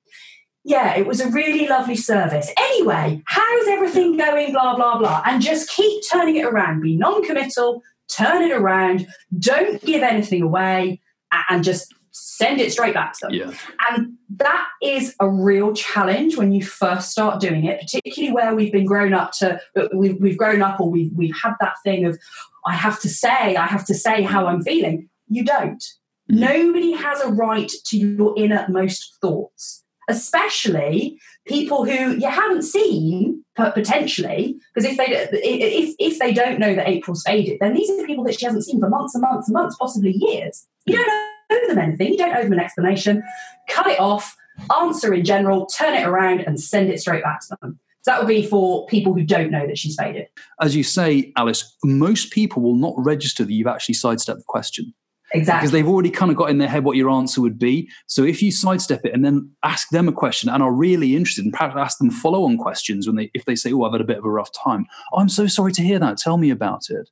Yeah, 0.66 0.96
it 0.96 1.06
was 1.06 1.20
a 1.20 1.30
really 1.30 1.68
lovely 1.68 1.96
service. 1.96 2.50
Anyway, 2.58 3.22
how's 3.26 3.68
everything 3.68 4.18
going? 4.18 4.54
Blah, 4.54 4.76
blah, 4.76 4.98
blah. 4.98 5.22
And 5.26 5.42
just 5.42 5.70
keep 5.70 6.04
turning 6.10 6.38
it 6.38 6.46
around. 6.46 6.82
Be 6.82 6.96
non 6.96 7.24
committal, 7.24 7.82
turn 8.08 8.42
it 8.44 8.52
around, 8.54 9.08
don't 9.38 9.84
give 9.84 10.04
anything 10.04 10.42
away, 10.42 11.02
and 11.50 11.64
just 11.64 11.94
send 12.14 12.62
it 12.62 12.72
straight 12.72 12.94
back 12.94 13.14
to 13.14 13.20
them. 13.24 13.34
Yeah. 13.34 13.52
And 13.90 14.14
that 14.38 14.68
is 14.82 15.16
a 15.20 15.30
real 15.30 15.74
challenge 15.74 16.38
when 16.38 16.54
you 16.54 16.64
first 16.64 17.12
start 17.12 17.42
doing 17.42 17.66
it, 17.66 17.82
particularly 17.82 18.34
where 18.34 18.56
we've 18.56 18.72
been 18.72 18.86
grown 18.86 19.14
up 19.14 19.32
to, 19.40 19.60
we've, 19.94 20.20
we've 20.22 20.38
grown 20.38 20.62
up 20.62 20.80
or 20.80 20.90
we've, 20.90 21.12
we've 21.14 21.36
had 21.44 21.54
that 21.60 21.76
thing 21.84 22.06
of, 22.06 22.18
I 22.66 22.76
have 22.76 23.00
to 23.02 23.10
say, 23.10 23.56
I 23.56 23.66
have 23.66 23.86
to 23.86 23.94
say 23.94 24.22
how 24.22 24.48
I'm 24.48 24.62
feeling. 24.62 25.10
You 25.28 25.44
don't. 25.44 25.84
Mm-hmm. 26.32 26.40
Nobody 26.40 26.92
has 26.94 27.20
a 27.22 27.30
right 27.30 27.72
to 27.88 27.98
your 27.98 28.34
innermost 28.38 29.18
thoughts, 29.20 29.84
especially 30.08 31.20
people 31.46 31.84
who 31.84 32.16
you 32.16 32.30
haven't 32.30 32.62
seen 32.62 33.44
potentially 33.56 34.56
because 34.74 34.90
if 34.90 34.98
they 34.98 35.06
if 35.08 35.96
if 36.00 36.18
they 36.20 36.34
don't 36.34 36.60
know 36.60 36.74
that 36.74 36.88
April's 36.88 37.24
faded, 37.24 37.58
then 37.60 37.74
these 37.74 37.90
are 37.90 38.06
people 38.06 38.24
that 38.24 38.40
she 38.40 38.46
hasn't 38.46 38.64
seen 38.64 38.80
for 38.80 38.90
months 38.90 39.14
and 39.14 39.22
months 39.22 39.50
and 39.50 39.54
months, 39.54 39.76
possibly 39.78 40.12
years. 40.12 40.66
You 40.86 40.96
don't 40.96 41.08
know 41.08 41.33
owe 41.54 41.68
them 41.68 41.80
anything, 41.80 42.12
you 42.12 42.18
don't 42.18 42.36
owe 42.36 42.44
them 42.44 42.54
an 42.54 42.60
explanation. 42.60 43.24
Cut 43.70 43.88
it 43.88 44.00
off, 44.00 44.36
answer 44.76 45.14
in 45.14 45.24
general, 45.24 45.66
turn 45.68 45.94
it 45.94 46.08
around, 46.08 46.42
and 46.42 46.60
send 46.60 46.90
it 46.90 47.00
straight 47.00 47.24
back 47.24 47.42
to 47.42 47.58
them. 47.62 47.80
So 48.04 48.12
that 48.12 48.20
would 48.20 48.28
be 48.28 48.46
for 48.46 48.86
people 48.88 49.14
who 49.14 49.24
don't 49.24 49.50
know 49.50 49.66
that 49.66 49.78
she's 49.78 49.96
faded. 49.96 50.28
As 50.60 50.76
you 50.76 50.84
say, 50.84 51.32
Alice, 51.38 51.74
most 51.86 52.32
people 52.32 52.62
will 52.62 52.76
not 52.76 52.94
register 52.98 53.46
that 53.46 53.54
you've 53.54 53.68
actually 53.68 53.96
sidestepped 53.96 54.40
the 54.40 54.46
question. 54.46 54.94
Exactly. 55.34 55.60
Because 55.60 55.72
they've 55.72 55.88
already 55.88 56.10
kind 56.12 56.30
of 56.30 56.38
got 56.38 56.50
in 56.50 56.60
their 56.60 56.68
head 56.68 56.84
what 56.84 56.98
your 56.98 57.10
answer 57.10 57.42
would 57.42 57.58
be. 57.58 57.90
So 58.08 58.24
if 58.24 58.42
you 58.42 58.52
sidestep 58.52 59.06
it 59.06 59.14
and 59.14 59.26
then 59.26 59.50
ask 59.64 59.90
them 59.90 60.08
a 60.08 60.12
question 60.12 60.50
and 60.50 60.62
are 60.62 60.72
really 60.72 61.16
interested 61.16 61.44
and 61.44 61.54
perhaps 61.54 61.76
ask 61.76 61.98
them 61.98 62.12
follow 62.12 62.44
on 62.44 62.58
questions 62.58 63.08
when 63.08 63.16
they 63.16 63.32
if 63.34 63.46
they 63.46 63.56
say, 63.56 63.72
Oh, 63.72 63.84
I've 63.84 63.94
had 63.94 64.02
a 64.02 64.06
bit 64.06 64.18
of 64.18 64.26
a 64.26 64.30
rough 64.30 64.52
time. 64.52 64.86
Oh, 65.12 65.20
I'm 65.20 65.30
so 65.30 65.48
sorry 65.48 65.72
to 65.74 65.82
hear 65.82 65.98
that. 66.00 66.18
Tell 66.18 66.38
me 66.38 66.52
about 66.52 66.84
it. 66.90 67.10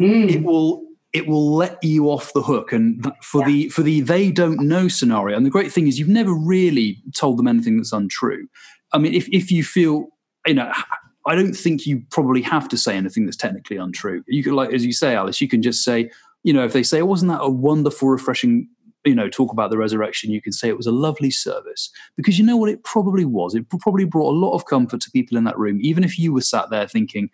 Mm. 0.00 0.30
It 0.30 0.42
will 0.42 0.82
it 1.12 1.26
will 1.26 1.54
let 1.54 1.82
you 1.82 2.06
off 2.06 2.32
the 2.32 2.42
hook. 2.42 2.72
And 2.72 3.12
for 3.22 3.40
yeah. 3.40 3.46
the 3.46 3.68
for 3.70 3.82
the 3.82 4.00
they 4.00 4.30
don't 4.30 4.60
know 4.60 4.88
scenario 4.88 5.36
and 5.36 5.44
the 5.44 5.50
great 5.50 5.72
thing 5.72 5.88
is 5.88 5.98
you've 5.98 6.08
never 6.08 6.32
really 6.32 7.02
told 7.14 7.38
them 7.38 7.48
anything 7.48 7.76
that's 7.76 7.92
untrue. 7.92 8.46
I 8.92 8.98
mean 8.98 9.14
if, 9.14 9.28
if 9.28 9.50
you 9.50 9.64
feel 9.64 10.08
you 10.46 10.54
know 10.54 10.72
i 11.26 11.34
don't 11.34 11.52
think 11.52 11.86
you 11.86 12.02
probably 12.10 12.40
have 12.40 12.66
to 12.66 12.78
say 12.78 12.96
anything 12.96 13.24
that's 13.24 13.36
technically 13.36 13.76
untrue. 13.76 14.22
You 14.26 14.42
can 14.42 14.54
like 14.54 14.72
as 14.72 14.84
you 14.84 14.92
say 14.92 15.14
alice 15.14 15.40
you 15.40 15.48
can 15.48 15.62
just 15.62 15.84
say 15.84 16.10
you 16.42 16.52
know 16.52 16.64
if 16.64 16.72
they 16.72 16.82
say 16.82 17.02
wasn't 17.02 17.32
that 17.32 17.42
a 17.42 17.50
wonderful 17.50 18.08
refreshing 18.08 18.68
you 19.04 19.14
know 19.14 19.28
talk 19.28 19.52
about 19.52 19.70
the 19.70 19.78
resurrection? 19.78 20.30
You 20.30 20.42
can 20.42 20.52
say 20.52 20.68
it 20.68 20.76
was 20.76 20.86
a 20.86 20.92
lovely 20.92 21.30
service. 21.30 21.90
Because 22.16 22.38
you 22.38 22.44
know 22.44 22.56
what 22.56 22.70
it 22.70 22.84
probably 22.84 23.24
was? 23.24 23.54
It 23.54 23.66
probably 23.80 24.04
brought 24.04 24.30
a 24.30 24.38
lot 24.38 24.54
of 24.54 24.66
comfort 24.66 25.00
to 25.00 25.10
people 25.10 25.38
in 25.38 25.44
that 25.44 25.58
room 25.58 25.78
even 25.80 26.04
if 26.04 26.18
you 26.18 26.32
were 26.32 26.42
sat 26.42 26.70
there 26.70 26.86
thinking 26.86 27.30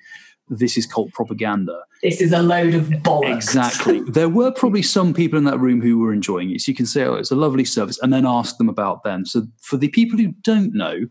this 0.48 0.76
is 0.76 0.86
cult 0.86 1.12
propaganda. 1.12 1.80
This 2.02 2.20
is 2.20 2.32
a 2.32 2.42
load 2.42 2.74
of 2.74 2.84
bollocks. 2.86 3.36
Exactly. 3.36 4.00
there 4.08 4.28
were 4.28 4.52
probably 4.52 4.82
some 4.82 5.12
people 5.12 5.38
in 5.38 5.44
that 5.44 5.58
room 5.58 5.80
who 5.80 5.98
were 5.98 6.12
enjoying 6.12 6.50
it. 6.50 6.60
So 6.60 6.70
you 6.70 6.76
can 6.76 6.86
say, 6.86 7.04
oh, 7.04 7.14
it's 7.14 7.30
a 7.30 7.36
lovely 7.36 7.64
service, 7.64 7.98
and 8.00 8.12
then 8.12 8.26
ask 8.26 8.58
them 8.58 8.68
about 8.68 9.02
them. 9.02 9.24
So 9.24 9.46
for 9.60 9.76
the 9.76 9.88
people 9.88 10.18
who 10.18 10.28
don't 10.42 10.74
know, 10.74 11.06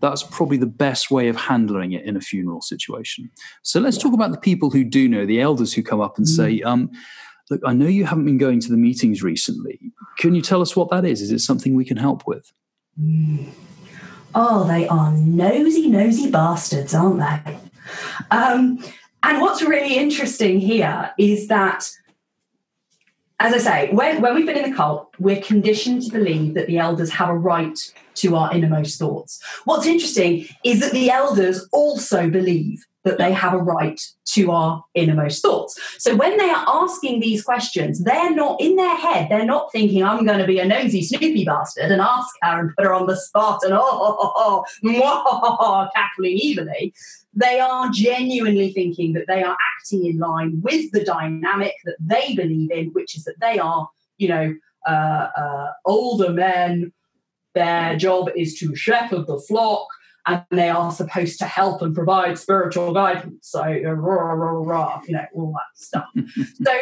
that's 0.00 0.22
probably 0.22 0.56
the 0.56 0.66
best 0.66 1.10
way 1.10 1.28
of 1.28 1.36
handling 1.36 1.92
it 1.92 2.04
in 2.04 2.16
a 2.16 2.20
funeral 2.20 2.60
situation. 2.60 3.30
So 3.62 3.80
let's 3.80 3.96
yeah. 3.96 4.04
talk 4.04 4.14
about 4.14 4.30
the 4.30 4.38
people 4.38 4.70
who 4.70 4.84
do 4.84 5.08
know, 5.08 5.26
the 5.26 5.40
elders 5.40 5.72
who 5.72 5.82
come 5.82 6.00
up 6.00 6.18
and 6.18 6.26
mm. 6.26 6.30
say, 6.30 6.62
um, 6.62 6.90
look, 7.50 7.60
I 7.66 7.72
know 7.72 7.86
you 7.86 8.04
haven't 8.04 8.24
been 8.24 8.38
going 8.38 8.60
to 8.60 8.70
the 8.70 8.76
meetings 8.76 9.22
recently. 9.22 9.80
Can 10.18 10.34
you 10.34 10.42
tell 10.42 10.62
us 10.62 10.76
what 10.76 10.90
that 10.90 11.04
is? 11.04 11.20
Is 11.20 11.32
it 11.32 11.40
something 11.40 11.74
we 11.74 11.84
can 11.84 11.96
help 11.96 12.26
with? 12.26 12.52
Mm. 13.00 13.48
Oh, 14.34 14.64
they 14.68 14.86
are 14.88 15.12
nosy, 15.12 15.88
nosy 15.88 16.30
bastards, 16.30 16.94
aren't 16.94 17.20
they? 17.20 17.58
Um, 18.30 18.82
and 19.22 19.40
what's 19.40 19.62
really 19.62 19.96
interesting 19.96 20.60
here 20.60 21.10
is 21.18 21.48
that, 21.48 21.90
as 23.40 23.52
I 23.54 23.58
say, 23.58 23.90
when, 23.92 24.20
when 24.20 24.34
we've 24.34 24.46
been 24.46 24.56
in 24.56 24.70
the 24.70 24.76
cult, 24.76 25.14
we're 25.18 25.42
conditioned 25.42 26.02
to 26.02 26.12
believe 26.12 26.54
that 26.54 26.66
the 26.66 26.78
elders 26.78 27.10
have 27.10 27.28
a 27.28 27.36
right 27.36 27.78
to 28.16 28.36
our 28.36 28.52
innermost 28.52 28.98
thoughts. 28.98 29.40
What's 29.64 29.86
interesting 29.86 30.46
is 30.64 30.80
that 30.80 30.92
the 30.92 31.10
elders 31.10 31.68
also 31.72 32.28
believe 32.30 32.84
that 33.08 33.18
they 33.18 33.32
have 33.32 33.54
a 33.54 33.58
right 33.58 34.00
to 34.26 34.50
our 34.50 34.84
innermost 34.94 35.42
thoughts. 35.42 35.78
So 35.98 36.14
when 36.14 36.36
they 36.36 36.48
are 36.50 36.64
asking 36.68 37.20
these 37.20 37.42
questions, 37.42 38.04
they're 38.04 38.34
not 38.34 38.60
in 38.60 38.76
their 38.76 38.96
head, 38.96 39.28
they're 39.30 39.46
not 39.46 39.72
thinking, 39.72 40.04
I'm 40.04 40.26
going 40.26 40.38
to 40.38 40.46
be 40.46 40.58
a 40.58 40.66
nosy 40.66 41.02
Snoopy 41.02 41.44
bastard 41.44 41.90
and 41.90 42.02
ask 42.02 42.28
her 42.42 42.60
and 42.60 42.76
put 42.76 42.84
her 42.84 42.94
on 42.94 43.06
the 43.06 43.16
spot 43.16 43.60
and 43.64 43.72
oh, 43.72 43.80
oh, 43.82 44.32
oh, 44.36 44.64
oh, 44.84 45.88
cackling 45.94 46.38
evilly. 46.44 46.94
They 47.34 47.60
are 47.60 47.90
genuinely 47.90 48.72
thinking 48.72 49.14
that 49.14 49.26
they 49.26 49.42
are 49.42 49.56
acting 49.78 50.06
in 50.06 50.18
line 50.18 50.60
with 50.62 50.90
the 50.92 51.04
dynamic 51.04 51.74
that 51.84 51.96
they 52.00 52.34
believe 52.34 52.70
in, 52.70 52.88
which 52.88 53.16
is 53.16 53.24
that 53.24 53.40
they 53.40 53.58
are, 53.58 53.88
you 54.18 54.28
know, 54.28 54.54
uh, 54.86 55.28
uh, 55.36 55.72
older 55.84 56.32
men. 56.32 56.92
Their 57.54 57.96
job 57.96 58.30
is 58.36 58.58
to 58.58 58.76
shepherd 58.76 59.26
the 59.26 59.38
flock 59.38 59.88
and 60.28 60.58
they 60.58 60.68
are 60.68 60.92
supposed 60.92 61.38
to 61.38 61.44
help 61.46 61.82
and 61.82 61.94
provide 61.94 62.38
spiritual 62.38 62.92
guidance. 62.92 63.48
So, 63.48 63.62
rah, 63.62 64.32
rah, 64.32 64.62
rah, 64.62 65.00
you 65.06 65.14
know, 65.14 65.24
all 65.34 65.52
that 65.52 65.76
stuff. 65.76 66.06
so, 66.62 66.76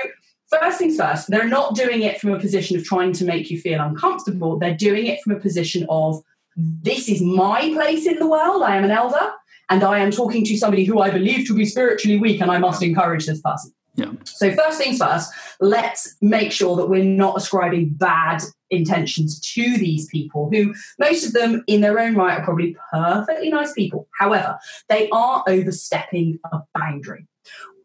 first 0.48 0.78
things 0.78 0.96
first, 0.96 1.28
they're 1.28 1.48
not 1.48 1.74
doing 1.74 2.02
it 2.02 2.20
from 2.20 2.32
a 2.32 2.38
position 2.38 2.76
of 2.76 2.84
trying 2.84 3.12
to 3.14 3.24
make 3.24 3.50
you 3.50 3.60
feel 3.60 3.80
uncomfortable. 3.80 4.58
They're 4.58 4.74
doing 4.74 5.06
it 5.06 5.20
from 5.22 5.34
a 5.34 5.40
position 5.40 5.86
of, 5.88 6.22
this 6.56 7.08
is 7.08 7.20
my 7.20 7.70
place 7.74 8.06
in 8.06 8.18
the 8.18 8.26
world. 8.26 8.62
I 8.62 8.76
am 8.76 8.84
an 8.84 8.90
elder, 8.90 9.30
and 9.70 9.84
I 9.84 9.98
am 9.98 10.10
talking 10.10 10.44
to 10.44 10.56
somebody 10.56 10.84
who 10.84 11.00
I 11.00 11.10
believe 11.10 11.46
to 11.48 11.54
be 11.54 11.66
spiritually 11.66 12.18
weak, 12.18 12.40
and 12.40 12.50
I 12.50 12.58
must 12.58 12.82
encourage 12.82 13.26
this 13.26 13.40
person. 13.40 13.72
Yeah. 13.94 14.12
So, 14.24 14.54
first 14.54 14.78
things 14.78 14.98
first, 14.98 15.32
let's 15.60 16.16
make 16.20 16.52
sure 16.52 16.76
that 16.76 16.88
we're 16.88 17.04
not 17.04 17.36
ascribing 17.36 17.90
bad 17.90 18.42
intentions 18.70 19.40
to 19.54 19.76
these 19.78 20.06
people 20.08 20.48
who, 20.52 20.74
most 20.98 21.26
of 21.26 21.32
them 21.32 21.62
in 21.66 21.80
their 21.80 21.98
own 21.98 22.14
right, 22.14 22.38
are 22.38 22.44
probably 22.44 22.76
perfectly 22.92 23.50
nice 23.50 23.72
people. 23.72 24.08
However, 24.18 24.58
they 24.88 25.08
are 25.10 25.44
overstepping 25.48 26.38
a 26.52 26.60
boundary. 26.74 27.26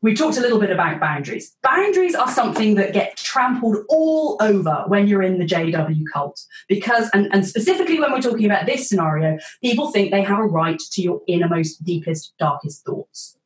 We 0.03 0.15
talked 0.15 0.37
a 0.37 0.41
little 0.41 0.59
bit 0.59 0.71
about 0.71 0.99
boundaries. 0.99 1.55
Boundaries 1.61 2.15
are 2.15 2.29
something 2.29 2.73
that 2.75 2.91
get 2.91 3.17
trampled 3.17 3.85
all 3.87 4.35
over 4.39 4.83
when 4.87 5.07
you're 5.07 5.21
in 5.21 5.37
the 5.37 5.45
JW 5.45 6.03
cult. 6.11 6.43
Because, 6.67 7.09
and, 7.13 7.27
and 7.31 7.45
specifically 7.45 7.99
when 7.99 8.11
we're 8.11 8.21
talking 8.21 8.45
about 8.45 8.65
this 8.65 8.89
scenario, 8.89 9.37
people 9.61 9.91
think 9.91 10.09
they 10.09 10.23
have 10.23 10.39
a 10.39 10.43
right 10.43 10.79
to 10.93 11.01
your 11.03 11.21
innermost, 11.27 11.83
deepest, 11.83 12.33
darkest 12.39 12.83
thoughts. 12.83 13.37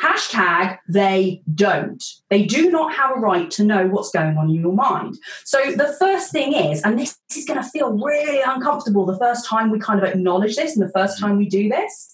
Hashtag 0.00 0.78
they 0.88 1.42
don't. 1.54 2.02
They 2.30 2.44
do 2.44 2.70
not 2.70 2.94
have 2.94 3.16
a 3.16 3.20
right 3.20 3.50
to 3.52 3.64
know 3.64 3.86
what's 3.86 4.10
going 4.10 4.36
on 4.38 4.48
in 4.48 4.56
your 4.56 4.72
mind. 4.72 5.18
So 5.44 5.72
the 5.72 5.94
first 5.98 6.32
thing 6.32 6.54
is, 6.54 6.82
and 6.82 6.98
this, 6.98 7.18
is 7.36 7.44
going 7.44 7.62
to 7.62 7.68
feel 7.68 7.92
really 7.92 8.40
uncomfortable 8.40 9.06
the 9.06 9.18
first 9.18 9.46
time 9.46 9.70
we 9.70 9.78
kind 9.78 10.02
of 10.02 10.08
acknowledge 10.08 10.56
this 10.56 10.76
and 10.76 10.86
the 10.86 10.92
first 10.92 11.18
mm-hmm. 11.18 11.26
time 11.26 11.38
we 11.38 11.48
do 11.48 11.68
this, 11.68 12.10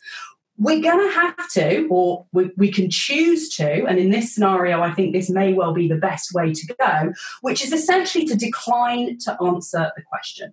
we're 0.58 0.82
going 0.82 1.06
to 1.08 1.14
have 1.14 1.48
to, 1.52 1.86
or 1.88 2.26
we, 2.32 2.50
we, 2.56 2.70
can 2.70 2.90
choose 2.90 3.48
to, 3.56 3.84
and 3.86 3.98
in 3.98 4.10
this 4.10 4.34
scenario, 4.34 4.80
I 4.80 4.92
think 4.92 5.12
this 5.12 5.30
may 5.30 5.52
well 5.52 5.72
be 5.72 5.86
the 5.86 5.96
best 5.96 6.32
way 6.34 6.52
to 6.52 6.74
go, 6.78 7.12
which 7.42 7.62
is 7.62 7.72
essentially 7.72 8.24
to 8.26 8.34
decline 8.34 9.18
to 9.18 9.36
answer 9.42 9.92
the 9.96 10.02
question. 10.02 10.52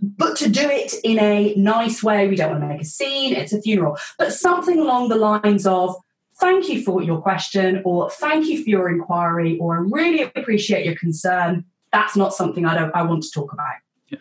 But 0.00 0.36
to 0.38 0.50
do 0.50 0.68
it 0.68 0.94
in 1.04 1.18
a 1.18 1.54
nice 1.54 2.02
way, 2.02 2.28
we 2.28 2.36
don't 2.36 2.50
want 2.50 2.62
to 2.62 2.68
make 2.68 2.82
a 2.82 2.84
scene, 2.84 3.34
it's 3.34 3.54
a 3.54 3.62
funeral, 3.62 3.96
but 4.18 4.32
something 4.32 4.78
along 4.78 5.08
the 5.08 5.16
lines 5.16 5.66
of, 5.66 5.96
thank 6.40 6.68
you 6.68 6.82
for 6.82 7.02
your 7.02 7.20
question, 7.20 7.82
or 7.84 8.10
thank 8.10 8.46
you 8.46 8.62
for 8.62 8.70
your 8.70 8.88
inquiry, 8.88 9.58
or 9.58 9.76
I 9.76 9.80
really 9.80 10.22
appreciate 10.22 10.84
your 10.84 10.96
concern. 10.96 11.64
That's 11.92 12.16
not 12.16 12.34
something 12.34 12.66
I 12.66 12.74
don't 12.74 12.94
I 12.94 13.02
want 13.02 13.22
to 13.22 13.30
talk 13.30 13.52
about. 13.52 13.74
Yeah. 14.08 14.18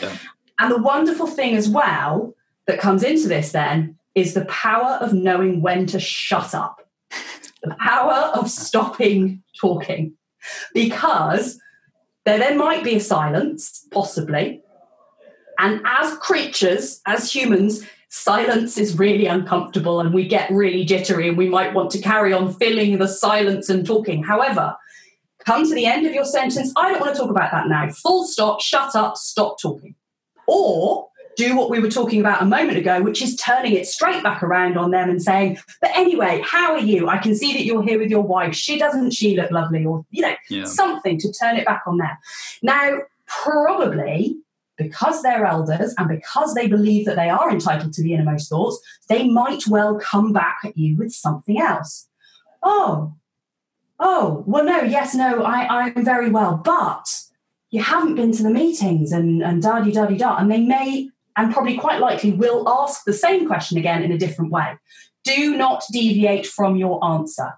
yeah. 0.00 0.16
And 0.58 0.70
the 0.70 0.82
wonderful 0.82 1.26
thing 1.26 1.56
as 1.56 1.68
well 1.68 2.34
that 2.66 2.80
comes 2.80 3.02
into 3.02 3.28
this 3.28 3.52
then 3.52 3.98
is 4.14 4.34
the 4.34 4.44
power 4.46 4.98
of 5.00 5.12
knowing 5.12 5.60
when 5.60 5.86
to 5.86 6.00
shut 6.00 6.54
up, 6.54 6.88
the 7.62 7.74
power 7.80 8.30
of 8.34 8.50
stopping 8.50 9.42
talking. 9.60 10.14
Because 10.72 11.58
there 12.24 12.38
then 12.38 12.58
might 12.58 12.84
be 12.84 12.96
a 12.96 13.00
silence, 13.00 13.86
possibly. 13.90 14.62
And 15.58 15.80
as 15.84 16.16
creatures, 16.18 17.00
as 17.06 17.32
humans, 17.32 17.86
silence 18.14 18.78
is 18.78 18.96
really 18.96 19.26
uncomfortable 19.26 20.00
and 20.00 20.14
we 20.14 20.26
get 20.26 20.48
really 20.50 20.84
jittery 20.84 21.28
and 21.28 21.36
we 21.36 21.48
might 21.48 21.74
want 21.74 21.90
to 21.90 21.98
carry 21.98 22.32
on 22.32 22.54
filling 22.54 22.96
the 22.98 23.08
silence 23.08 23.68
and 23.68 23.84
talking. 23.84 24.22
However, 24.22 24.76
come 25.44 25.68
to 25.68 25.74
the 25.74 25.86
end 25.86 26.06
of 26.06 26.14
your 26.14 26.24
sentence. 26.24 26.72
I 26.76 26.90
don't 26.90 27.00
want 27.00 27.12
to 27.12 27.20
talk 27.20 27.30
about 27.30 27.50
that 27.50 27.66
now. 27.66 27.90
Full 27.90 28.24
stop, 28.24 28.60
shut 28.60 28.94
up, 28.94 29.16
stop 29.16 29.60
talking. 29.60 29.96
Or 30.46 31.08
do 31.36 31.56
what 31.56 31.70
we 31.70 31.80
were 31.80 31.90
talking 31.90 32.20
about 32.20 32.40
a 32.40 32.44
moment 32.44 32.78
ago, 32.78 33.02
which 33.02 33.20
is 33.20 33.34
turning 33.34 33.72
it 33.72 33.88
straight 33.88 34.22
back 34.22 34.44
around 34.44 34.78
on 34.78 34.92
them 34.92 35.10
and 35.10 35.20
saying, 35.20 35.58
But 35.80 35.90
anyway, 35.96 36.40
how 36.46 36.74
are 36.74 36.78
you? 36.78 37.08
I 37.08 37.18
can 37.18 37.34
see 37.34 37.52
that 37.54 37.64
you're 37.64 37.82
here 37.82 37.98
with 37.98 38.10
your 38.10 38.22
wife. 38.22 38.54
She 38.54 38.78
doesn't 38.78 39.10
she 39.10 39.36
look 39.36 39.50
lovely? 39.50 39.84
Or, 39.84 40.06
you 40.10 40.22
know, 40.22 40.34
yeah. 40.48 40.66
something 40.66 41.18
to 41.18 41.32
turn 41.32 41.56
it 41.56 41.66
back 41.66 41.82
on 41.88 41.98
them. 41.98 42.16
Now, 42.62 42.98
probably 43.26 44.36
because 44.76 45.22
they're 45.22 45.46
elders 45.46 45.94
and 45.98 46.08
because 46.08 46.54
they 46.54 46.68
believe 46.68 47.06
that 47.06 47.16
they 47.16 47.28
are 47.28 47.50
entitled 47.50 47.92
to 47.92 48.02
the 48.02 48.14
innermost 48.14 48.48
thoughts, 48.48 48.78
they 49.08 49.28
might 49.28 49.66
well 49.66 49.98
come 49.98 50.32
back 50.32 50.58
at 50.64 50.76
you 50.76 50.96
with 50.96 51.12
something 51.12 51.60
else. 51.60 52.08
Oh, 52.62 53.14
oh, 54.00 54.42
well, 54.46 54.64
no, 54.64 54.80
yes, 54.82 55.14
no, 55.14 55.42
I, 55.42 55.66
I'm 55.68 56.04
very 56.04 56.30
well, 56.30 56.56
but 56.56 57.06
you 57.70 57.82
haven't 57.82 58.14
been 58.14 58.32
to 58.32 58.42
the 58.42 58.50
meetings 58.50 59.12
and, 59.12 59.42
and 59.42 59.62
da 59.62 59.80
di 59.80 59.92
da 59.92 60.06
di 60.06 60.16
da. 60.16 60.36
And 60.36 60.50
they 60.50 60.60
may 60.60 61.10
and 61.36 61.52
probably 61.52 61.76
quite 61.76 62.00
likely 62.00 62.32
will 62.32 62.68
ask 62.68 63.04
the 63.04 63.12
same 63.12 63.46
question 63.46 63.78
again 63.78 64.02
in 64.02 64.12
a 64.12 64.18
different 64.18 64.50
way. 64.50 64.78
Do 65.24 65.56
not 65.56 65.82
deviate 65.90 66.46
from 66.46 66.76
your 66.76 67.04
answer. 67.04 67.54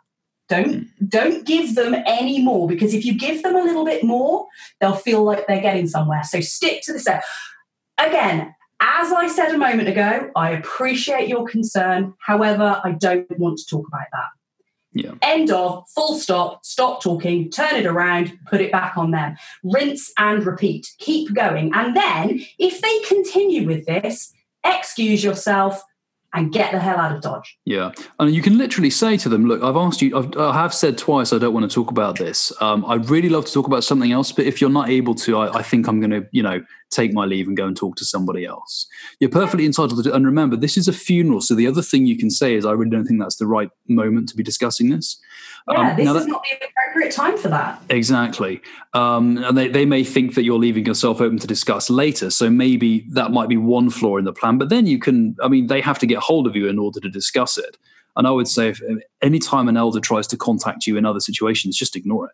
Don't 0.49 0.87
don't 1.09 1.45
give 1.45 1.75
them 1.75 1.95
any 2.07 2.41
more 2.41 2.69
because 2.69 2.95
if 2.95 3.05
you 3.05 3.19
give 3.19 3.43
them 3.43 3.57
a 3.57 3.63
little 3.63 3.85
bit 3.85 4.05
more, 4.05 4.47
they'll 4.81 4.95
feel 4.95 5.25
like 5.25 5.47
they're 5.47 5.61
getting 5.61 5.89
somewhere. 5.89 6.23
So 6.23 6.41
stick 6.41 6.83
to 6.83 6.93
the 6.93 7.01
set. 7.01 7.25
Again, 7.99 8.55
as 8.81 9.13
I 9.13 9.27
said 9.29 9.55
a 9.55 9.59
moment 9.59 9.89
ago, 9.89 10.31
I 10.37 10.51
appreciate 10.51 11.29
your 11.29 11.47
concern. 11.47 12.15
However, 12.21 12.81
I 12.85 12.93
don't 12.93 13.27
want 13.39 13.59
to 13.59 13.67
talk 13.67 13.89
about 13.89 14.07
that. 14.13 14.29
Yeah. 14.93 15.13
End 15.21 15.51
of, 15.51 15.85
full 15.95 16.19
stop, 16.19 16.65
stop 16.65 17.03
talking, 17.03 17.51
turn 17.51 17.75
it 17.75 17.85
around, 17.85 18.33
put 18.47 18.63
it 18.63 18.73
back 18.73 18.97
on 18.97 19.11
them. 19.11 19.37
Rinse 19.63 20.11
and 20.17 20.45
repeat. 20.47 20.89
Keep 20.99 21.35
going. 21.35 21.73
And 21.75 21.95
then, 21.95 22.41
if 22.59 22.81
they 22.81 22.99
continue 23.01 23.67
with 23.67 23.85
this, 23.85 24.33
excuse 24.65 25.23
yourself, 25.23 25.83
and 26.37 26.53
get 26.53 26.71
the 26.71 26.79
hell 26.79 26.99
out 26.99 27.17
of 27.17 27.23
Dodge. 27.23 27.59
Yeah, 27.65 27.93
and 28.21 28.33
you 28.33 28.43
can 28.43 28.59
literally 28.59 28.91
say 28.91 29.17
to 29.17 29.29
them, 29.29 29.47
"Look, 29.47 29.63
I've 29.63 29.77
asked 29.77 30.03
you. 30.03 30.17
I've, 30.17 30.37
I 30.37 30.53
have 30.53 30.73
said 30.73 30.99
twice 30.99 31.33
I 31.33 31.39
don't 31.39 31.55
want 31.55 31.69
to 31.69 31.75
talk 31.75 31.91
about 31.91 32.19
this. 32.19 32.53
Um, 32.61 32.85
I'd 32.87 33.09
really 33.09 33.31
love 33.31 33.47
to 33.47 33.53
talk 33.53 33.67
about 33.67 33.83
something 33.83 34.13
else, 34.13 34.31
but 34.31 34.45
if 34.45 34.61
you're 34.61 34.71
not 34.71 34.89
able 34.91 35.15
to, 35.17 35.39
I, 35.39 35.59
I 35.59 35.63
think 35.63 35.89
I'm 35.89 35.99
going 35.99 36.11
to, 36.11 36.29
you 36.31 36.43
know, 36.43 36.63
take 36.91 37.13
my 37.13 37.25
leave 37.25 37.49
and 37.49 37.57
go 37.57 37.67
and 37.67 37.77
talk 37.77 37.97
to 37.97 38.05
somebody 38.05 38.45
else. 38.45 38.87
You're 39.21 39.31
perfectly 39.31 39.67
entitled 39.67 40.03
to. 40.05 40.15
And 40.15 40.25
remember, 40.25 40.57
this 40.57 40.77
is 40.77 40.89
a 40.89 40.93
funeral, 40.93 41.41
so 41.41 41.55
the 41.55 41.67
other 41.67 41.83
thing 41.83 42.07
you 42.07 42.17
can 42.17 42.31
say 42.31 42.55
is, 42.55 42.65
I 42.65 42.73
really 42.73 42.91
don't 42.91 43.05
think 43.05 43.21
that's 43.21 43.37
the 43.37 43.47
right 43.47 43.71
moment 43.89 44.29
to 44.31 44.37
be 44.37 44.43
discussing 44.43 44.91
this. 44.91 45.21
Yeah, 45.69 45.91
um, 45.91 45.97
this 45.97 46.09
is 46.09 46.15
that, 46.15 46.29
not 46.29 46.43
the 46.45 46.67
appropriate 46.67 47.13
time 47.13 47.37
for 47.37 47.49
that. 47.49 47.83
Exactly. 47.91 48.61
Um, 48.95 49.39
and 49.39 49.59
they, 49.59 49.69
they 49.69 49.85
may 49.85 50.05
think 50.05 50.35
that 50.37 50.45
you're 50.45 50.59
leaving 50.59 50.87
yourself 50.87 51.21
open 51.21 51.39
to 51.41 51.47
discuss 51.47 51.91
later. 51.91 52.31
So 52.31 52.49
maybe 52.49 53.05
that 53.11 53.33
might 53.33 53.49
be 53.49 53.57
one 53.57 53.91
flaw 53.91 54.17
in 54.17 54.25
the 54.25 54.33
plan. 54.33 54.59
But 54.59 54.69
then 54.69 54.87
you 54.87 55.01
can, 55.01 55.37
I 55.43 55.49
mean, 55.49 55.67
they 55.67 55.81
have 55.81 55.99
to 55.99 56.07
get 56.07 56.19
hold 56.19 56.47
of 56.47 56.55
you 56.55 56.69
in 56.69 56.79
order 56.79 57.01
to 57.01 57.09
discuss 57.09 57.59
it. 57.59 57.77
And 58.15 58.27
I 58.27 58.31
would 58.31 58.49
say 58.49 58.69
if 58.69 58.81
anytime 59.23 59.69
an 59.69 59.77
elder 59.77 60.01
tries 60.01 60.27
to 60.29 60.37
contact 60.37 60.87
you 60.87 60.97
in 60.97 61.05
other 61.05 61.21
situations, 61.21 61.77
just 61.77 61.97
ignore 61.97 62.27
it. 62.27 62.33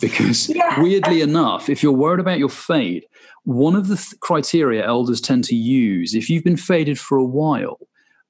Because 0.00 0.48
yeah. 0.54 0.80
weirdly 0.80 1.20
enough, 1.20 1.68
if 1.68 1.82
you're 1.82 1.92
worried 1.92 2.20
about 2.20 2.38
your 2.38 2.48
fade, 2.48 3.04
one 3.44 3.76
of 3.76 3.88
the 3.88 3.96
th- 3.96 4.18
criteria 4.20 4.84
elders 4.84 5.20
tend 5.20 5.44
to 5.44 5.54
use, 5.54 6.14
if 6.14 6.28
you've 6.28 6.44
been 6.44 6.56
faded 6.56 6.98
for 6.98 7.16
a 7.16 7.24
while, 7.24 7.78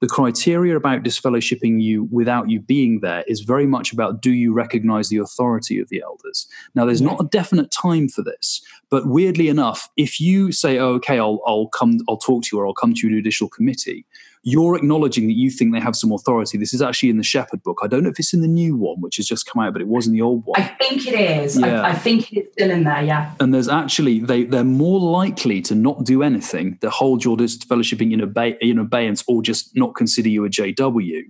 the 0.01 0.07
criteria 0.07 0.77
about 0.77 1.03
disfellowshipping 1.03 1.81
you 1.81 2.05
without 2.11 2.51
you 2.51 2.61
being 2.61 3.01
there 3.01 3.25
is 3.27 3.41
very 3.41 3.67
much 3.67 3.93
about 3.93 4.21
do 4.21 4.33
you 4.33 4.53
recognize 4.53 5.09
the 5.09 5.17
authority 5.17 5.79
of 5.79 5.89
the 5.89 6.03
elders? 6.03 6.47
Now, 6.75 6.85
there's 6.85 7.01
not 7.01 7.21
a 7.21 7.29
definite 7.29 7.71
time 7.71 8.09
for 8.09 8.23
this, 8.23 8.61
but 8.91 9.07
weirdly 9.07 9.49
enough, 9.49 9.89
if 9.97 10.21
you 10.21 10.53
say, 10.53 10.79
oh, 10.79 10.95
okay, 10.95 11.19
I'll, 11.19 11.41
I'll 11.47 11.69
come, 11.69 11.99
I'll 12.09 12.19
talk 12.19 12.45
to 12.45 12.49
you 12.53 12.61
or 12.61 12.67
I'll 12.67 12.75
come 12.75 12.93
to 12.93 13.09
your 13.09 13.19
judicial 13.19 13.49
committee, 13.49 14.05
you're 14.49 14.77
acknowledging 14.77 15.27
that 15.27 15.33
you 15.33 15.51
think 15.51 15.73
they 15.73 15.81
have 15.81 15.97
some 15.97 16.13
authority. 16.13 16.57
This 16.57 16.73
is 16.73 16.81
actually 16.81 17.11
in 17.11 17.17
the 17.17 17.25
Shepherd 17.25 17.65
book. 17.65 17.81
I 17.83 17.89
don't 17.89 18.05
know 18.05 18.11
if 18.11 18.21
it's 18.21 18.33
in 18.33 18.43
the 18.43 18.49
new 18.49 18.77
one, 18.77 19.01
which 19.01 19.17
has 19.17 19.27
just 19.27 19.45
come 19.45 19.61
out, 19.61 19.73
but 19.73 19.83
it 19.83 19.89
was 19.89 20.07
in 20.07 20.13
the 20.13 20.23
old 20.23 20.45
one. 20.45 20.61
I 20.61 20.69
think 20.81 21.05
it 21.05 21.15
is. 21.15 21.59
Yeah. 21.59 21.83
I, 21.83 21.89
I 21.89 21.95
think 21.95 22.33
it's 22.33 22.53
still 22.53 22.71
in 22.71 22.85
there, 22.85 23.03
yeah. 23.03 23.35
And 23.41 23.53
there's 23.53 23.67
actually, 23.67 24.21
they, 24.21 24.45
they're 24.45 24.63
more 24.63 25.01
likely 25.01 25.61
to 25.63 25.75
not 25.75 26.05
do 26.05 26.23
anything, 26.23 26.79
to 26.81 26.91
hold 26.91 27.25
your 27.25 27.37
disfellowshipping 27.37 28.13
in, 28.13 28.23
obey, 28.23 28.57
in 28.61 28.79
abeyance 28.79 29.25
or 29.27 29.43
just 29.43 29.77
not 29.77 29.97
consider 29.97 30.29
you 30.29 30.45
a 30.45 30.49
JW, 30.49 31.23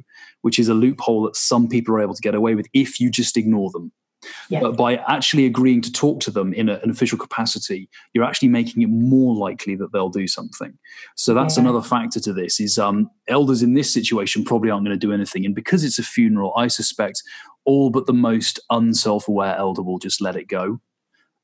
which 0.42 0.58
is 0.58 0.68
a 0.68 0.74
loophole 0.74 1.22
that 1.22 1.36
some 1.36 1.68
people 1.68 1.94
are 1.94 2.02
able 2.02 2.14
to 2.14 2.22
get 2.22 2.34
away 2.34 2.54
with 2.54 2.66
if 2.74 3.00
you 3.00 3.10
just 3.10 3.38
ignore 3.38 3.70
them. 3.70 3.92
Yeah. 4.48 4.60
But 4.60 4.76
by 4.76 4.96
actually 4.96 5.46
agreeing 5.46 5.80
to 5.82 5.92
talk 5.92 6.20
to 6.20 6.30
them 6.30 6.52
in 6.52 6.68
a, 6.68 6.80
an 6.82 6.90
official 6.90 7.18
capacity, 7.18 7.88
you're 8.12 8.24
actually 8.24 8.48
making 8.48 8.82
it 8.82 8.88
more 8.88 9.34
likely 9.34 9.76
that 9.76 9.92
they'll 9.92 10.08
do 10.08 10.26
something. 10.26 10.76
So 11.14 11.34
that's 11.34 11.56
yeah. 11.56 11.62
another 11.62 11.82
factor 11.82 12.20
to 12.20 12.32
this. 12.32 12.60
Is 12.60 12.78
um, 12.78 13.10
elders 13.28 13.62
in 13.62 13.74
this 13.74 13.92
situation 13.92 14.44
probably 14.44 14.70
aren't 14.70 14.84
going 14.84 14.98
to 14.98 15.06
do 15.06 15.12
anything, 15.12 15.44
and 15.44 15.54
because 15.54 15.84
it's 15.84 15.98
a 15.98 16.02
funeral, 16.02 16.52
I 16.56 16.68
suspect 16.68 17.22
all 17.64 17.90
but 17.90 18.06
the 18.06 18.12
most 18.12 18.60
unself-aware 18.70 19.56
elder 19.56 19.82
will 19.82 19.98
just 19.98 20.20
let 20.20 20.36
it 20.36 20.48
go. 20.48 20.80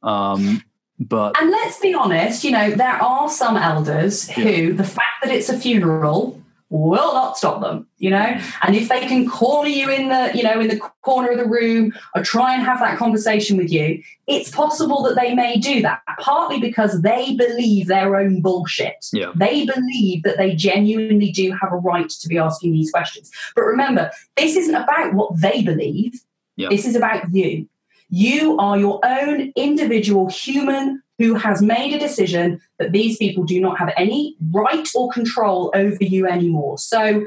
Um, 0.03 0.63
but 0.99 1.41
and 1.41 1.51
let's 1.51 1.81
be 1.81 1.95
honest, 1.95 2.45
you 2.45 2.51
know, 2.51 2.71
there 2.71 3.03
are 3.03 3.29
some 3.29 3.57
elders 3.57 4.31
who 4.31 4.43
yeah. 4.43 4.73
the 4.73 4.85
fact 4.85 5.23
that 5.23 5.33
it's 5.33 5.49
a 5.49 5.59
funeral 5.59 6.42
will 6.73 7.13
not 7.13 7.37
stop 7.37 7.61
them 7.61 7.87
you 7.99 8.11
know? 8.11 8.17
Mm-hmm. 8.17 8.67
And 8.67 8.77
if 8.77 8.89
they 8.89 9.07
can 9.07 9.29
corner 9.29 9.69
you 9.69 9.91
in 9.91 10.09
the 10.09 10.31
you 10.35 10.43
know 10.43 10.61
in 10.61 10.69
the 10.69 10.79
corner 11.03 11.31
of 11.31 11.39
the 11.39 11.47
room 11.47 11.93
or 12.15 12.23
try 12.23 12.55
and 12.55 12.63
have 12.63 12.81
that 12.81 12.99
conversation 12.99 13.57
with 13.57 13.71
you 13.71 14.03
it's 14.27 14.51
possible 14.51 15.03
that 15.03 15.17
they 15.17 15.35
may 15.35 15.59
do 15.59 15.83
that 15.83 16.01
partly 16.21 16.61
because 16.61 17.03
they 17.03 17.35
believe 17.35 17.89
their 17.89 18.17
own 18.17 18.41
bullshit. 18.41 19.07
Yeah. 19.13 19.33
they 19.35 19.67
believe 19.67 20.23
that 20.23 20.37
they 20.37 20.55
genuinely 20.55 21.31
do 21.33 21.53
have 21.61 21.73
a 21.73 21.77
right 21.77 22.09
to 22.09 22.29
be 22.29 22.39
asking 22.39 22.73
these 22.73 22.91
questions. 22.91 23.31
But 23.55 23.63
remember 23.63 24.11
this 24.37 24.57
isn't 24.57 24.75
about 24.75 25.15
what 25.15 25.41
they 25.41 25.63
believe. 25.63 26.15
Yeah. 26.57 26.69
this 26.69 26.87
is 26.87 26.97
about 26.97 27.33
you. 27.33 27.69
You 28.09 28.59
are 28.59 28.79
your 28.79 29.01
own 29.05 29.53
individual 29.57 30.29
human 30.29 31.02
who 31.19 31.35
has 31.35 31.63
made 31.63 31.95
a 31.95 31.99
decision 31.99 32.61
that 32.79 32.93
these 32.93 33.17
people 33.17 33.45
do 33.45 33.61
not 33.61 33.79
have 33.79 33.93
any 33.97 34.37
right 34.51 34.89
or 34.95 35.11
control 35.11 35.71
over 35.75 36.03
you 36.03 36.27
anymore. 36.27 36.79
So 36.79 37.27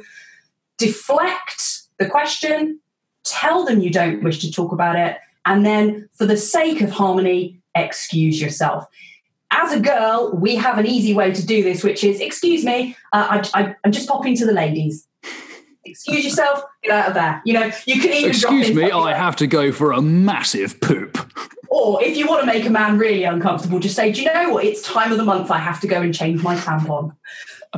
deflect 0.78 1.84
the 2.00 2.08
question, 2.08 2.80
tell 3.24 3.66
them 3.66 3.82
you 3.82 3.92
don't 3.92 4.24
wish 4.24 4.40
to 4.40 4.52
talk 4.52 4.72
about 4.72 4.96
it, 4.96 5.18
and 5.46 5.66
then 5.66 6.10
for 6.14 6.26
the 6.26 6.38
sake 6.38 6.82
of 6.82 6.92
harmony, 6.92 7.62
excuse 7.76 8.42
yourself. 8.42 8.86
As 9.52 9.72
a 9.72 9.80
girl, 9.80 10.36
we 10.36 10.56
have 10.56 10.78
an 10.78 10.88
easy 10.88 11.14
way 11.14 11.32
to 11.32 11.46
do 11.46 11.64
this, 11.64 11.84
which 11.84 12.04
is, 12.04 12.20
excuse 12.20 12.66
me, 12.66 12.98
uh, 13.14 13.44
I, 13.54 13.76
am 13.86 13.92
just 13.92 14.10
popping 14.10 14.36
to 14.38 14.46
the 14.46 14.52
ladies. 14.52 15.08
Excuse 15.86 16.26
yourself, 16.26 16.64
get 16.84 16.92
out 16.92 17.08
of 17.10 17.14
there. 17.14 17.42
You 17.46 17.54
know, 17.54 17.72
you 17.86 18.02
can 18.02 18.12
even 18.12 18.32
excuse 18.32 18.74
me. 18.74 18.90
I 18.92 19.14
have 19.14 19.36
to 19.38 19.48
go 19.48 19.72
for 19.72 19.92
a 19.92 20.02
massive 20.02 20.82
poop. 20.82 21.16
Or 21.76 22.02
if 22.02 22.16
you 22.16 22.26
want 22.26 22.40
to 22.40 22.46
make 22.46 22.66
a 22.66 22.70
man 22.70 22.98
really 22.98 23.26
uncomfortable, 23.26 23.80
just 23.80 23.98
say, 23.98 24.10
Do 24.10 24.22
you 24.22 24.34
know 24.34 24.50
what? 24.52 24.64
It's 24.64 24.82
time 24.82 25.12
of 25.12 25.18
the 25.18 25.26
month. 25.26 25.52
I 25.52 25.58
have 25.58 25.82
to 25.82 25.88
go 25.88 26.02
and 26.02 26.16
change 26.16 26.42
my 26.42 26.56
tampon. 26.56 27.14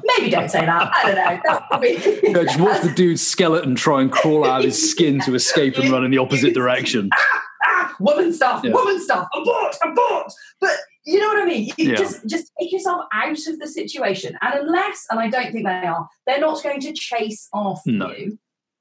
Maybe 0.04 0.30
don't 0.30 0.50
say 0.52 0.64
that. 0.64 0.92
I 0.94 1.40
don't 1.42 2.24
know. 2.24 2.32
No, 2.32 2.44
just 2.44 2.60
watch 2.60 2.84
the 2.84 2.94
dude's 2.94 3.26
skeleton 3.26 3.74
try 3.74 4.02
and 4.02 4.12
crawl 4.12 4.46
out 4.46 4.60
of 4.60 4.66
his 4.66 4.92
skin 4.92 5.20
to 5.22 5.34
escape 5.34 5.80
and 5.80 5.90
run 5.90 6.06
in 6.06 6.12
the 6.12 6.20
opposite 6.20 6.54
direction. 6.54 7.10
Ah, 7.12 7.42
ah, 7.66 7.96
woman 8.00 8.32
stuff, 8.32 8.64
yeah. 8.64 8.72
woman 8.72 9.02
stuff, 9.02 9.28
abort, 9.34 9.76
abort. 9.84 10.32
But 10.62 10.78
you 11.04 11.20
know 11.20 11.30
what 11.30 11.42
I 11.42 11.46
mean? 11.46 11.72
You 11.78 11.90
Yeah. 11.90 11.96
just 11.96 12.24
just 12.28 12.52
take 12.60 12.72
yourself 12.72 13.06
out 13.12 13.32
of 13.48 13.58
the 13.58 13.68
situation, 13.68 14.38
and 14.44 14.60
unless, 14.60 15.08
and 15.10 15.20
I 15.20 15.28
don't 15.28 15.52
think 15.52 15.66
they 15.66 15.72
are, 15.88 16.08
they're 16.28 16.40
not 16.40 16.62
going 16.62 16.82
to 16.82 16.94
chase 16.94 17.50
after 17.52 17.92
No. 17.92 18.12
you. 18.12 18.38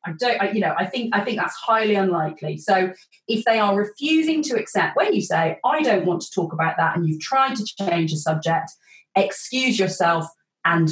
I 0.06 0.12
don't, 0.18 0.40
I, 0.40 0.50
you 0.52 0.60
know, 0.60 0.74
I 0.78 0.86
think 0.86 1.14
I 1.14 1.20
think 1.20 1.38
that's 1.38 1.54
highly 1.54 1.96
unlikely. 1.96 2.58
So 2.58 2.92
if 3.26 3.44
they 3.44 3.58
are 3.58 3.76
refusing 3.76 4.42
to 4.44 4.56
accept 4.56 4.96
when 4.96 5.12
you 5.12 5.20
say, 5.20 5.58
"I 5.64 5.82
don't 5.82 6.06
want 6.06 6.22
to 6.22 6.30
talk 6.30 6.52
about 6.52 6.76
that," 6.76 6.96
and 6.96 7.08
you've 7.08 7.20
tried 7.20 7.56
to 7.56 7.64
change 7.64 8.12
the 8.12 8.18
subject, 8.18 8.70
excuse 9.16 9.78
yourself 9.78 10.26
and 10.64 10.90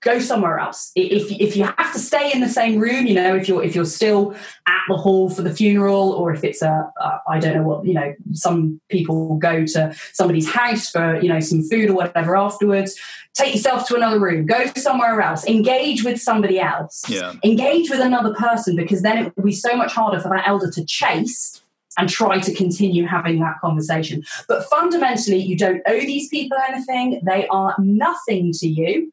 go 0.00 0.18
somewhere 0.18 0.58
else. 0.58 0.92
If 0.94 1.30
if 1.30 1.56
you 1.56 1.64
have 1.64 1.92
to 1.92 1.98
stay 1.98 2.32
in 2.32 2.40
the 2.40 2.48
same 2.48 2.78
room, 2.78 3.06
you 3.06 3.14
know, 3.14 3.36
if 3.36 3.48
you're 3.48 3.62
if 3.62 3.74
you're 3.74 3.84
still 3.84 4.34
at 4.66 4.80
the 4.88 4.96
hall 4.96 5.30
for 5.30 5.42
the 5.42 5.54
funeral, 5.54 6.12
or 6.12 6.32
if 6.32 6.42
it's 6.44 6.62
a 6.62 6.90
uh, 7.00 7.18
I 7.28 7.38
don't 7.38 7.54
know 7.54 7.62
what 7.62 7.86
you 7.86 7.94
know, 7.94 8.14
some 8.32 8.80
people 8.88 9.36
go 9.36 9.64
to 9.66 9.94
somebody's 10.12 10.48
house 10.50 10.90
for 10.90 11.20
you 11.20 11.28
know 11.28 11.40
some 11.40 11.62
food 11.62 11.90
or 11.90 11.94
whatever 11.94 12.36
afterwards. 12.36 12.98
Take 13.34 13.54
yourself 13.54 13.86
to 13.88 13.94
another 13.94 14.18
room, 14.18 14.44
go 14.44 14.66
somewhere 14.76 15.20
else, 15.20 15.46
engage 15.46 16.02
with 16.02 16.20
somebody 16.20 16.58
else, 16.58 17.04
Yeah. 17.08 17.34
engage 17.44 17.88
with 17.88 18.00
another 18.00 18.34
person 18.34 18.74
because 18.74 19.02
then 19.02 19.18
it 19.18 19.32
will 19.36 19.44
be 19.44 19.52
so 19.52 19.76
much 19.76 19.92
harder 19.92 20.18
for 20.18 20.28
that 20.30 20.48
elder 20.48 20.68
to 20.72 20.84
chase 20.84 21.62
and 21.96 22.08
try 22.08 22.40
to 22.40 22.52
continue 22.52 23.06
having 23.06 23.38
that 23.38 23.54
conversation. 23.60 24.24
But 24.48 24.64
fundamentally, 24.64 25.38
you 25.38 25.56
don't 25.56 25.80
owe 25.86 26.00
these 26.00 26.28
people 26.28 26.58
anything. 26.68 27.20
They 27.24 27.46
are 27.48 27.74
nothing 27.78 28.52
to 28.54 28.66
you, 28.66 29.12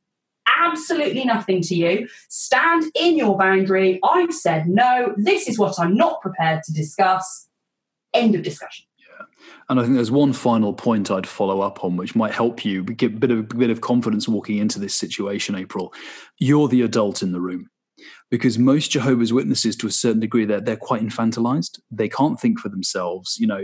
absolutely 0.57 1.23
nothing 1.25 1.61
to 1.61 1.75
you. 1.75 2.07
Stand 2.29 2.91
in 2.95 3.17
your 3.17 3.37
boundary. 3.37 3.99
I've 4.03 4.33
said 4.33 4.67
no. 4.67 5.13
This 5.17 5.47
is 5.47 5.57
what 5.57 5.79
I'm 5.79 5.95
not 5.95 6.21
prepared 6.21 6.63
to 6.63 6.73
discuss. 6.73 7.47
End 8.13 8.35
of 8.35 8.43
discussion. 8.43 8.85
Yeah. 8.97 9.25
And 9.69 9.79
I 9.79 9.83
think 9.83 9.95
there's 9.95 10.11
one 10.11 10.33
final 10.33 10.73
point 10.73 11.11
I'd 11.11 11.27
follow 11.27 11.61
up 11.61 11.83
on, 11.83 11.97
which 11.97 12.15
might 12.15 12.33
help 12.33 12.65
you 12.65 12.83
get 12.83 13.13
a 13.13 13.17
bit 13.17 13.31
of, 13.31 13.49
bit 13.49 13.69
of 13.69 13.81
confidence 13.81 14.27
walking 14.27 14.57
into 14.57 14.79
this 14.79 14.95
situation, 14.95 15.55
April. 15.55 15.93
You're 16.37 16.67
the 16.67 16.81
adult 16.81 17.21
in 17.21 17.31
the 17.31 17.41
room. 17.41 17.69
Because 18.29 18.59
most 18.59 18.91
Jehovah's 18.91 19.31
Witnesses, 19.31 19.75
to 19.77 19.87
a 19.87 19.91
certain 19.91 20.19
degree, 20.19 20.43
they're, 20.43 20.59
they're 20.59 20.75
quite 20.75 21.01
infantilized. 21.01 21.79
They 21.91 22.09
can't 22.09 22.39
think 22.39 22.59
for 22.59 22.67
themselves. 22.67 23.37
You 23.39 23.47
know, 23.47 23.61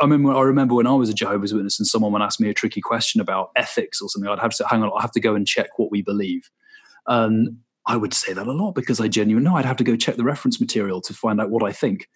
I 0.00 0.04
remember, 0.04 0.32
I 0.32 0.40
remember 0.40 0.74
when 0.74 0.86
I 0.86 0.94
was 0.94 1.10
a 1.10 1.14
Jehovah's 1.14 1.52
Witness 1.52 1.78
and 1.78 1.86
someone 1.86 2.12
would 2.12 2.22
ask 2.22 2.40
me 2.40 2.48
a 2.48 2.54
tricky 2.54 2.80
question 2.80 3.20
about 3.20 3.50
ethics 3.56 4.00
or 4.00 4.08
something, 4.08 4.30
I'd 4.30 4.38
have 4.38 4.54
to 4.56 4.66
hang 4.66 4.82
on, 4.82 4.90
I 4.96 5.02
have 5.02 5.12
to 5.12 5.20
go 5.20 5.34
and 5.34 5.46
check 5.46 5.78
what 5.78 5.90
we 5.90 6.00
believe. 6.00 6.50
Um, 7.06 7.58
I 7.88 7.96
would 7.96 8.12
say 8.12 8.32
that 8.32 8.46
a 8.48 8.52
lot 8.52 8.72
because 8.72 9.00
I 9.00 9.06
genuinely 9.06 9.48
know 9.48 9.56
I'd 9.56 9.64
have 9.64 9.76
to 9.76 9.84
go 9.84 9.94
check 9.94 10.16
the 10.16 10.24
reference 10.24 10.60
material 10.60 11.00
to 11.02 11.14
find 11.14 11.40
out 11.40 11.50
what 11.50 11.62
I 11.62 11.70
think. 11.70 12.08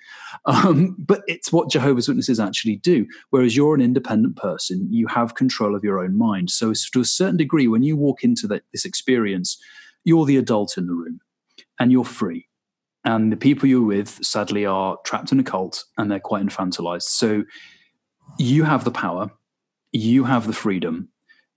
Um, 0.45 0.97
but 0.99 1.23
it's 1.29 1.53
what 1.53 1.71
Jehovah's 1.71 2.09
Witnesses 2.09 2.41
actually 2.41 2.77
do. 2.77 3.07
Whereas 3.31 3.57
you're 3.57 3.75
an 3.75 3.81
independent 3.81 4.37
person, 4.37 4.89
you 4.91 5.07
have 5.07 5.37
control 5.37 5.77
of 5.77 5.85
your 5.85 6.01
own 6.01 6.19
mind. 6.19 6.51
So, 6.51 6.73
to 6.93 7.01
a 7.01 7.05
certain 7.05 7.37
degree, 7.37 7.69
when 7.69 7.83
you 7.83 7.97
walk 7.97 8.25
into 8.25 8.47
that, 8.49 8.63
this 8.73 8.85
experience, 8.85 9.61
you're 10.05 10.25
the 10.25 10.39
adult 10.39 10.77
in 10.77 10.87
the 10.87 10.95
room 10.95 11.21
and 11.81 11.91
you're 11.91 12.05
free. 12.05 12.47
And 13.05 13.33
the 13.33 13.37
people 13.37 13.69
you're 13.69 13.83
with, 13.83 14.23
sadly, 14.23 14.67
are 14.67 14.99
trapped 15.05 15.33
in 15.33 15.41
a 15.41 15.43
cult 15.43 15.85
and 15.97 16.11
they're 16.11 16.21
quite 16.21 16.45
infantilized. 16.45 17.03
So, 17.03 17.43
you 18.39 18.63
have 18.63 18.85
the 18.85 18.91
power, 18.91 19.31
you 19.93 20.25
have 20.25 20.47
the 20.47 20.53
freedom. 20.53 21.09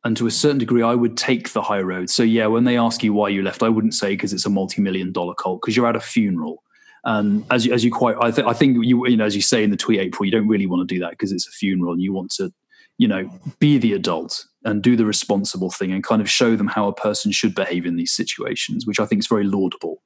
And 0.05 0.17
to 0.17 0.27
a 0.27 0.31
certain 0.31 0.57
degree, 0.57 0.81
I 0.81 0.95
would 0.95 1.15
take 1.15 1.53
the 1.53 1.61
high 1.61 1.81
road. 1.81 2.09
So, 2.09 2.23
yeah, 2.23 2.47
when 2.47 2.63
they 2.63 2.77
ask 2.77 3.03
you 3.03 3.13
why 3.13 3.29
you 3.29 3.43
left, 3.43 3.63
I 3.63 3.69
wouldn't 3.69 3.93
say 3.93 4.09
because 4.11 4.33
it's 4.33 4.45
a 4.45 4.49
multi 4.49 4.81
million 4.81 5.11
dollar 5.11 5.33
cult, 5.35 5.61
because 5.61 5.77
you're 5.77 5.87
at 5.87 5.95
a 5.95 6.01
funeral. 6.01 6.63
And 7.05 7.45
as 7.51 7.65
you, 7.65 7.73
as 7.73 7.83
you 7.83 7.91
quite, 7.91 8.15
I, 8.21 8.31
th- 8.31 8.47
I 8.47 8.53
think 8.53 8.77
you, 8.85 9.05
you 9.07 9.17
know, 9.17 9.25
as 9.25 9.35
you 9.35 9.41
say 9.41 9.63
in 9.63 9.71
the 9.71 9.77
tweet, 9.77 9.99
April, 9.99 10.25
you 10.25 10.31
don't 10.31 10.47
really 10.47 10.65
want 10.65 10.87
to 10.87 10.95
do 10.95 10.99
that 11.01 11.11
because 11.11 11.31
it's 11.31 11.47
a 11.47 11.51
funeral 11.51 11.91
and 11.91 12.01
you 12.01 12.13
want 12.13 12.31
to, 12.31 12.53
you 12.97 13.07
know, 13.07 13.29
be 13.59 13.77
the 13.77 13.93
adult 13.93 14.45
and 14.65 14.81
do 14.81 14.95
the 14.95 15.05
responsible 15.05 15.69
thing 15.69 15.91
and 15.91 16.03
kind 16.03 16.21
of 16.21 16.29
show 16.29 16.55
them 16.55 16.67
how 16.67 16.87
a 16.87 16.93
person 16.93 17.31
should 17.31 17.53
behave 17.53 17.85
in 17.85 17.95
these 17.95 18.11
situations, 18.13 18.85
which 18.87 18.99
I 18.99 19.05
think 19.05 19.19
is 19.19 19.27
very 19.27 19.43
laudable. 19.43 20.01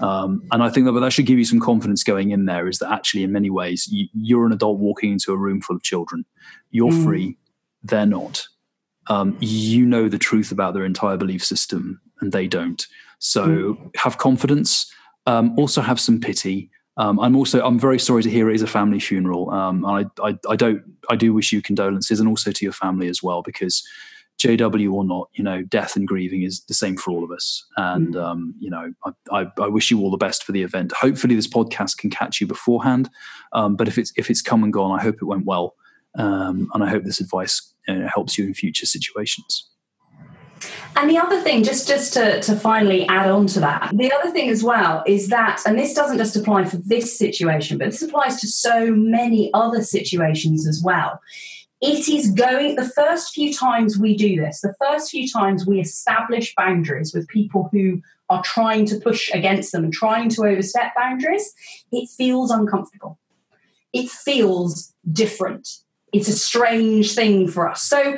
Um, 0.00 0.42
and 0.50 0.62
I 0.62 0.70
think 0.70 0.86
that 0.86 0.92
that 0.92 1.12
should 1.12 1.26
give 1.26 1.38
you 1.38 1.44
some 1.44 1.60
confidence 1.60 2.02
going 2.02 2.30
in 2.30 2.46
there 2.46 2.66
is 2.66 2.78
that 2.78 2.90
actually, 2.90 3.22
in 3.22 3.30
many 3.32 3.50
ways, 3.50 3.86
you, 3.90 4.08
you're 4.14 4.46
an 4.46 4.52
adult 4.52 4.78
walking 4.78 5.12
into 5.12 5.32
a 5.32 5.36
room 5.36 5.60
full 5.60 5.76
of 5.76 5.82
children. 5.82 6.24
You're 6.70 6.90
Mm. 6.90 7.04
free, 7.04 7.38
they're 7.84 8.06
not. 8.06 8.46
Um, 9.08 9.36
you 9.40 9.84
know 9.84 10.08
the 10.08 10.18
truth 10.18 10.50
about 10.52 10.74
their 10.74 10.84
entire 10.84 11.16
belief 11.16 11.44
system, 11.44 12.00
and 12.20 12.32
they 12.32 12.48
don't. 12.48 12.84
So 13.18 13.76
have 13.96 14.18
confidence. 14.18 14.92
Um, 15.26 15.56
also 15.58 15.80
have 15.82 16.00
some 16.00 16.18
pity. 16.20 16.70
Um, 16.96 17.18
I'm 17.20 17.36
also 17.36 17.64
I'm 17.64 17.78
very 17.78 17.98
sorry 17.98 18.22
to 18.22 18.30
hear 18.30 18.50
it 18.50 18.54
is 18.54 18.62
a 18.62 18.66
family 18.66 19.00
funeral. 19.00 19.50
Um, 19.50 19.84
and 19.84 20.10
I, 20.20 20.28
I 20.28 20.38
I 20.48 20.56
don't 20.56 20.82
I 21.08 21.16
do 21.16 21.32
wish 21.32 21.52
you 21.52 21.62
condolences 21.62 22.20
and 22.20 22.28
also 22.28 22.52
to 22.52 22.64
your 22.64 22.72
family 22.72 23.08
as 23.08 23.22
well 23.22 23.42
because 23.42 23.82
JW 24.38 24.92
or 24.92 25.04
not, 25.04 25.28
you 25.34 25.44
know, 25.44 25.62
death 25.62 25.94
and 25.94 26.06
grieving 26.06 26.42
is 26.42 26.62
the 26.64 26.74
same 26.74 26.96
for 26.96 27.12
all 27.12 27.24
of 27.24 27.30
us. 27.30 27.64
And 27.76 28.16
um, 28.16 28.54
you 28.58 28.70
know, 28.70 28.92
I, 29.04 29.12
I, 29.30 29.46
I 29.58 29.68
wish 29.68 29.90
you 29.90 30.00
all 30.00 30.10
the 30.10 30.16
best 30.16 30.44
for 30.44 30.52
the 30.52 30.62
event. 30.62 30.92
Hopefully, 30.92 31.34
this 31.34 31.48
podcast 31.48 31.98
can 31.98 32.10
catch 32.10 32.40
you 32.40 32.46
beforehand. 32.46 33.08
Um, 33.52 33.76
but 33.76 33.88
if 33.88 33.98
it's 33.98 34.12
if 34.16 34.30
it's 34.30 34.42
come 34.42 34.64
and 34.64 34.72
gone, 34.72 34.98
I 34.98 35.02
hope 35.02 35.16
it 35.16 35.26
went 35.26 35.46
well. 35.46 35.74
Um, 36.18 36.68
and 36.74 36.84
I 36.84 36.88
hope 36.88 37.04
this 37.04 37.20
advice 37.20 37.72
know, 37.88 38.06
helps 38.06 38.36
you 38.36 38.44
in 38.44 38.54
future 38.54 38.86
situations. 38.86 39.70
And 40.94 41.08
the 41.10 41.18
other 41.18 41.40
thing, 41.40 41.64
just 41.64 41.88
just 41.88 42.12
to, 42.14 42.40
to 42.42 42.54
finally 42.54 43.06
add 43.08 43.30
on 43.30 43.46
to 43.48 43.60
that, 43.60 43.90
the 43.94 44.12
other 44.12 44.30
thing 44.30 44.50
as 44.50 44.62
well 44.62 45.02
is 45.06 45.28
that, 45.28 45.62
and 45.66 45.78
this 45.78 45.94
doesn't 45.94 46.18
just 46.18 46.36
apply 46.36 46.64
for 46.66 46.76
this 46.76 47.18
situation, 47.18 47.78
but 47.78 47.86
this 47.90 48.02
applies 48.02 48.40
to 48.40 48.46
so 48.46 48.90
many 48.94 49.50
other 49.54 49.82
situations 49.82 50.66
as 50.68 50.82
well. 50.84 51.20
It 51.80 52.08
is 52.08 52.30
going, 52.30 52.76
the 52.76 52.88
first 52.88 53.34
few 53.34 53.52
times 53.52 53.98
we 53.98 54.16
do 54.16 54.40
this, 54.40 54.60
the 54.60 54.74
first 54.80 55.10
few 55.10 55.28
times 55.28 55.66
we 55.66 55.80
establish 55.80 56.54
boundaries 56.54 57.12
with 57.12 57.26
people 57.26 57.68
who 57.72 58.00
are 58.28 58.42
trying 58.44 58.86
to 58.86 59.00
push 59.00 59.30
against 59.34 59.72
them 59.72 59.84
and 59.84 59.92
trying 59.92 60.28
to 60.30 60.42
overstep 60.44 60.94
boundaries, 60.94 61.52
it 61.90 62.08
feels 62.08 62.50
uncomfortable. 62.50 63.18
It 63.92 64.08
feels 64.08 64.94
different. 65.10 65.68
It's 66.12 66.28
a 66.28 66.32
strange 66.32 67.14
thing 67.14 67.48
for 67.48 67.68
us. 67.68 67.82
So 67.82 68.16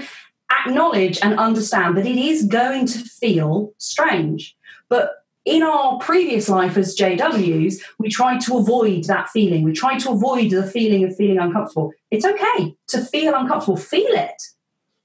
acknowledge 0.61 1.19
and 1.23 1.38
understand 1.38 1.97
that 1.97 2.07
it 2.07 2.17
is 2.17 2.45
going 2.45 2.87
to 2.87 2.99
feel 2.99 3.73
strange. 3.79 4.57
But 4.88 5.25
in 5.45 5.62
our 5.62 5.99
previous 5.99 6.49
life 6.49 6.77
as 6.77 6.97
JWs, 6.97 7.81
we 7.99 8.09
try 8.09 8.38
to 8.38 8.57
avoid 8.57 9.05
that 9.05 9.29
feeling. 9.29 9.62
We 9.62 9.73
try 9.73 9.99
to 9.99 10.11
avoid 10.11 10.51
the 10.51 10.67
feeling 10.67 11.05
of 11.05 11.14
feeling 11.17 11.38
uncomfortable. 11.38 11.93
It's 12.11 12.25
okay 12.25 12.75
to 12.88 13.05
feel 13.05 13.35
uncomfortable. 13.35 13.77
Feel 13.77 14.11
it. 14.11 14.43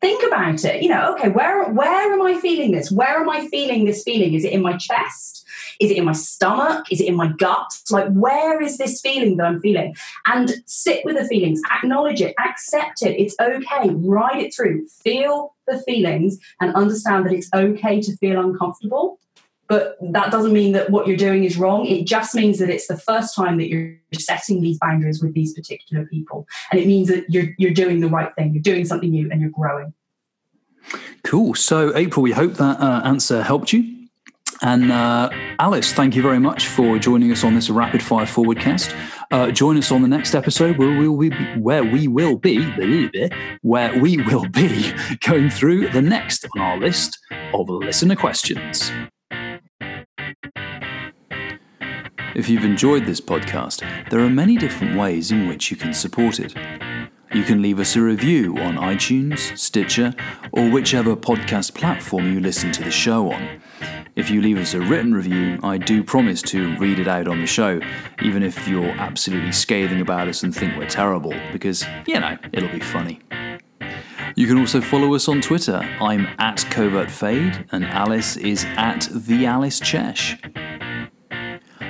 Think 0.02 0.24
about 0.26 0.64
it. 0.64 0.82
You 0.82 0.90
know, 0.90 1.14
okay, 1.16 1.30
where 1.30 1.70
where 1.72 2.14
am 2.14 2.22
I 2.22 2.40
feeling 2.40 2.72
this? 2.72 2.90
Where 2.90 3.20
am 3.20 3.30
I 3.30 3.48
feeling 3.48 3.84
this 3.84 4.04
feeling? 4.04 4.34
Is 4.34 4.46
it 4.46 4.54
in 4.54 4.62
my 4.62 4.78
chest? 4.78 5.46
Is 5.80 5.92
it 5.92 5.98
in 5.98 6.06
my 6.06 6.14
stomach? 6.14 6.92
Is 6.92 7.00
it 7.02 7.08
in 7.08 7.16
my 7.16 7.32
gut? 7.38 7.72
Like, 7.90 8.12
where 8.12 8.62
is 8.62 8.78
this 8.78 9.00
feeling 9.02 9.38
that 9.38 9.46
I'm 9.46 9.62
feeling? 9.62 9.96
And 10.26 10.56
sit 10.66 11.06
with 11.06 11.18
the 11.18 11.26
feelings, 11.26 11.62
acknowledge 11.72 12.22
it, 12.22 12.36
accept 12.40 13.02
it. 13.02 13.20
It's 13.20 13.36
okay. 13.40 13.90
Ride 13.90 14.42
it 14.42 14.54
through. 14.54 14.88
Feel 15.04 15.56
the 15.68 15.82
feelings 15.84 16.38
and 16.60 16.76
understand 16.76 17.26
that 17.26 17.34
it's 17.34 17.50
okay 17.54 18.02
to 18.02 18.18
feel 18.18 18.40
uncomfortable. 18.40 19.20
But 19.70 19.98
that 20.02 20.32
doesn't 20.32 20.52
mean 20.52 20.72
that 20.72 20.90
what 20.90 21.08
you're 21.08 21.16
doing 21.16 21.44
is 21.44 21.56
wrong. 21.56 21.86
It 21.86 22.08
just 22.08 22.34
means 22.34 22.58
that 22.58 22.72
it's 22.72 22.88
the 22.88 22.98
first 22.98 23.36
time 23.36 23.58
that 23.58 23.70
you're 23.70 23.96
setting 24.14 24.62
these 24.62 24.80
boundaries 24.80 25.22
with 25.22 25.36
these 25.36 25.54
particular 25.54 26.08
people. 26.08 26.48
And 26.72 26.82
it 26.82 26.88
means 26.88 27.08
that 27.10 27.30
you're, 27.30 27.54
you're 27.60 27.74
doing 27.74 28.00
the 28.00 28.10
right 28.10 28.34
thing. 28.36 28.54
You're 28.54 28.64
doing 28.64 28.84
something 28.84 29.12
new 29.12 29.30
and 29.32 29.40
you're 29.40 29.52
growing. 29.52 29.94
Cool. 31.24 31.54
So, 31.54 31.96
April, 31.96 32.24
we 32.24 32.32
hope 32.32 32.56
that 32.56 32.80
uh, 32.80 33.02
answer 33.04 33.44
helped 33.44 33.72
you. 33.72 33.99
And 34.62 34.92
uh, 34.92 35.30
Alice, 35.60 35.94
thank 35.94 36.16
you 36.16 36.22
very 36.22 36.40
much 36.40 36.68
for 36.68 37.00
joining 37.00 37.32
us 37.32 37.44
on 37.44 37.56
this 37.56 37.70
rapid 37.70 38.04
fire 38.04 38.26
forwardcast. 38.26 38.94
Uh, 39.32 39.52
join 39.52 39.78
us 39.78 39.92
on 39.92 40.02
the 40.02 40.08
next 40.08 40.36
episode 40.36 40.78
where 40.78 40.90
we 40.90 41.08
will 41.08 41.30
be 41.30 41.36
where 41.60 41.84
we 41.84 42.08
will 42.08 42.38
be 42.38 42.60
where 43.62 44.00
we 44.00 44.18
will 44.18 44.48
be 44.50 44.94
going 45.28 45.50
through 45.50 45.90
the 45.90 46.02
next 46.02 46.46
on 46.56 46.62
our 46.62 46.78
list 46.78 47.18
of 47.54 47.70
listener 47.70 48.16
questions. 48.16 48.92
If 52.36 52.48
you've 52.48 52.64
enjoyed 52.64 53.06
this 53.06 53.22
podcast, 53.22 54.10
there 54.10 54.20
are 54.20 54.30
many 54.30 54.58
different 54.58 54.98
ways 54.98 55.32
in 55.32 55.48
which 55.48 55.72
you 55.72 55.78
can 55.78 55.94
support 55.94 56.40
it. 56.40 56.54
You 57.34 57.44
can 57.44 57.62
leave 57.62 57.80
us 57.80 57.96
a 57.96 58.02
review 58.02 58.58
on 58.58 58.76
iTunes, 58.76 59.58
Stitcher, 59.58 60.14
or 60.52 60.70
whichever 60.70 61.16
podcast 61.16 61.76
platform 61.76 62.34
you 62.34 62.40
listen 62.40 62.72
to 62.72 62.84
the 62.84 62.92
show 62.92 63.32
on. 63.32 63.62
If 64.20 64.30
you 64.30 64.42
leave 64.42 64.58
us 64.58 64.74
a 64.74 64.82
written 64.82 65.14
review, 65.14 65.58
I 65.64 65.78
do 65.78 66.04
promise 66.04 66.42
to 66.42 66.76
read 66.76 67.00
it 67.00 67.08
out 67.08 67.30
on 67.30 67.40
the 67.40 67.48
show, 67.48 67.80
even 68.22 68.44
if 68.44 68.68
you're 68.68 68.92
absolutely 68.92 69.54
scathing 69.54 70.02
about 70.02 70.28
us 70.28 70.44
and 70.44 70.54
think 70.54 70.76
we're 70.76 70.90
terrible, 70.90 71.34
because, 71.54 71.86
you 72.06 72.20
know, 72.20 72.38
it'll 72.52 72.68
be 72.68 72.82
funny. 72.82 73.22
You 74.36 74.46
can 74.46 74.58
also 74.58 74.82
follow 74.82 75.16
us 75.16 75.30
on 75.30 75.40
Twitter. 75.40 75.78
I'm 76.02 76.28
at 76.38 76.66
Covert 76.70 77.10
Fade, 77.10 77.66
and 77.72 77.86
Alice 77.86 78.36
is 78.36 78.66
at 78.76 79.08
the 79.10 79.46
Alice 79.46 79.80
Chesh. 79.80 80.38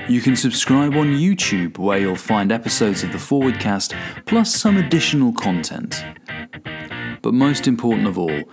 You 0.08 0.22
can 0.22 0.36
subscribe 0.36 0.96
on 0.96 1.08
YouTube, 1.08 1.80
where 1.80 1.98
you'll 1.98 2.16
find 2.16 2.52
episodes 2.52 3.02
of 3.02 3.12
the 3.12 3.18
Forwardcast 3.18 3.98
plus 4.28 4.54
some 4.54 4.78
additional 4.78 5.34
content. 5.34 6.06
But 7.24 7.34
most 7.34 7.66
important 7.66 8.08
of 8.08 8.20
all, 8.20 8.44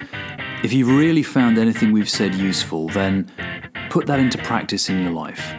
if 0.62 0.72
you've 0.72 0.88
really 0.88 1.22
found 1.22 1.58
anything 1.58 1.92
we've 1.92 2.08
said 2.08 2.34
useful, 2.34 2.88
then 2.88 3.30
put 3.90 4.06
that 4.06 4.18
into 4.18 4.38
practice 4.38 4.88
in 4.88 5.02
your 5.02 5.12
life. 5.12 5.54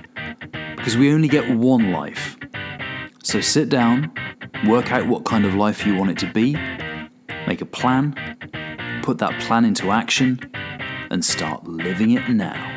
Because 0.76 0.98
we 0.98 1.12
only 1.12 1.28
get 1.28 1.50
one 1.56 1.92
life. 1.92 2.38
So 3.24 3.42
sit 3.42 3.70
down, 3.70 4.12
work 4.66 4.92
out 4.92 5.08
what 5.08 5.26
kind 5.26 5.46
of 5.46 5.54
life 5.54 5.86
you 5.86 5.96
want 5.96 6.12
it 6.12 6.18
to 6.20 6.32
be, 6.32 6.54
make 7.48 7.62
a 7.62 7.66
plan, 7.66 8.14
put 9.04 9.18
that 9.18 9.40
plan 9.42 9.66
into 9.66 9.92
action, 9.92 10.40
and 11.10 11.24
start 11.24 11.68
living 11.68 12.12
it 12.12 12.30
now. 12.30 12.77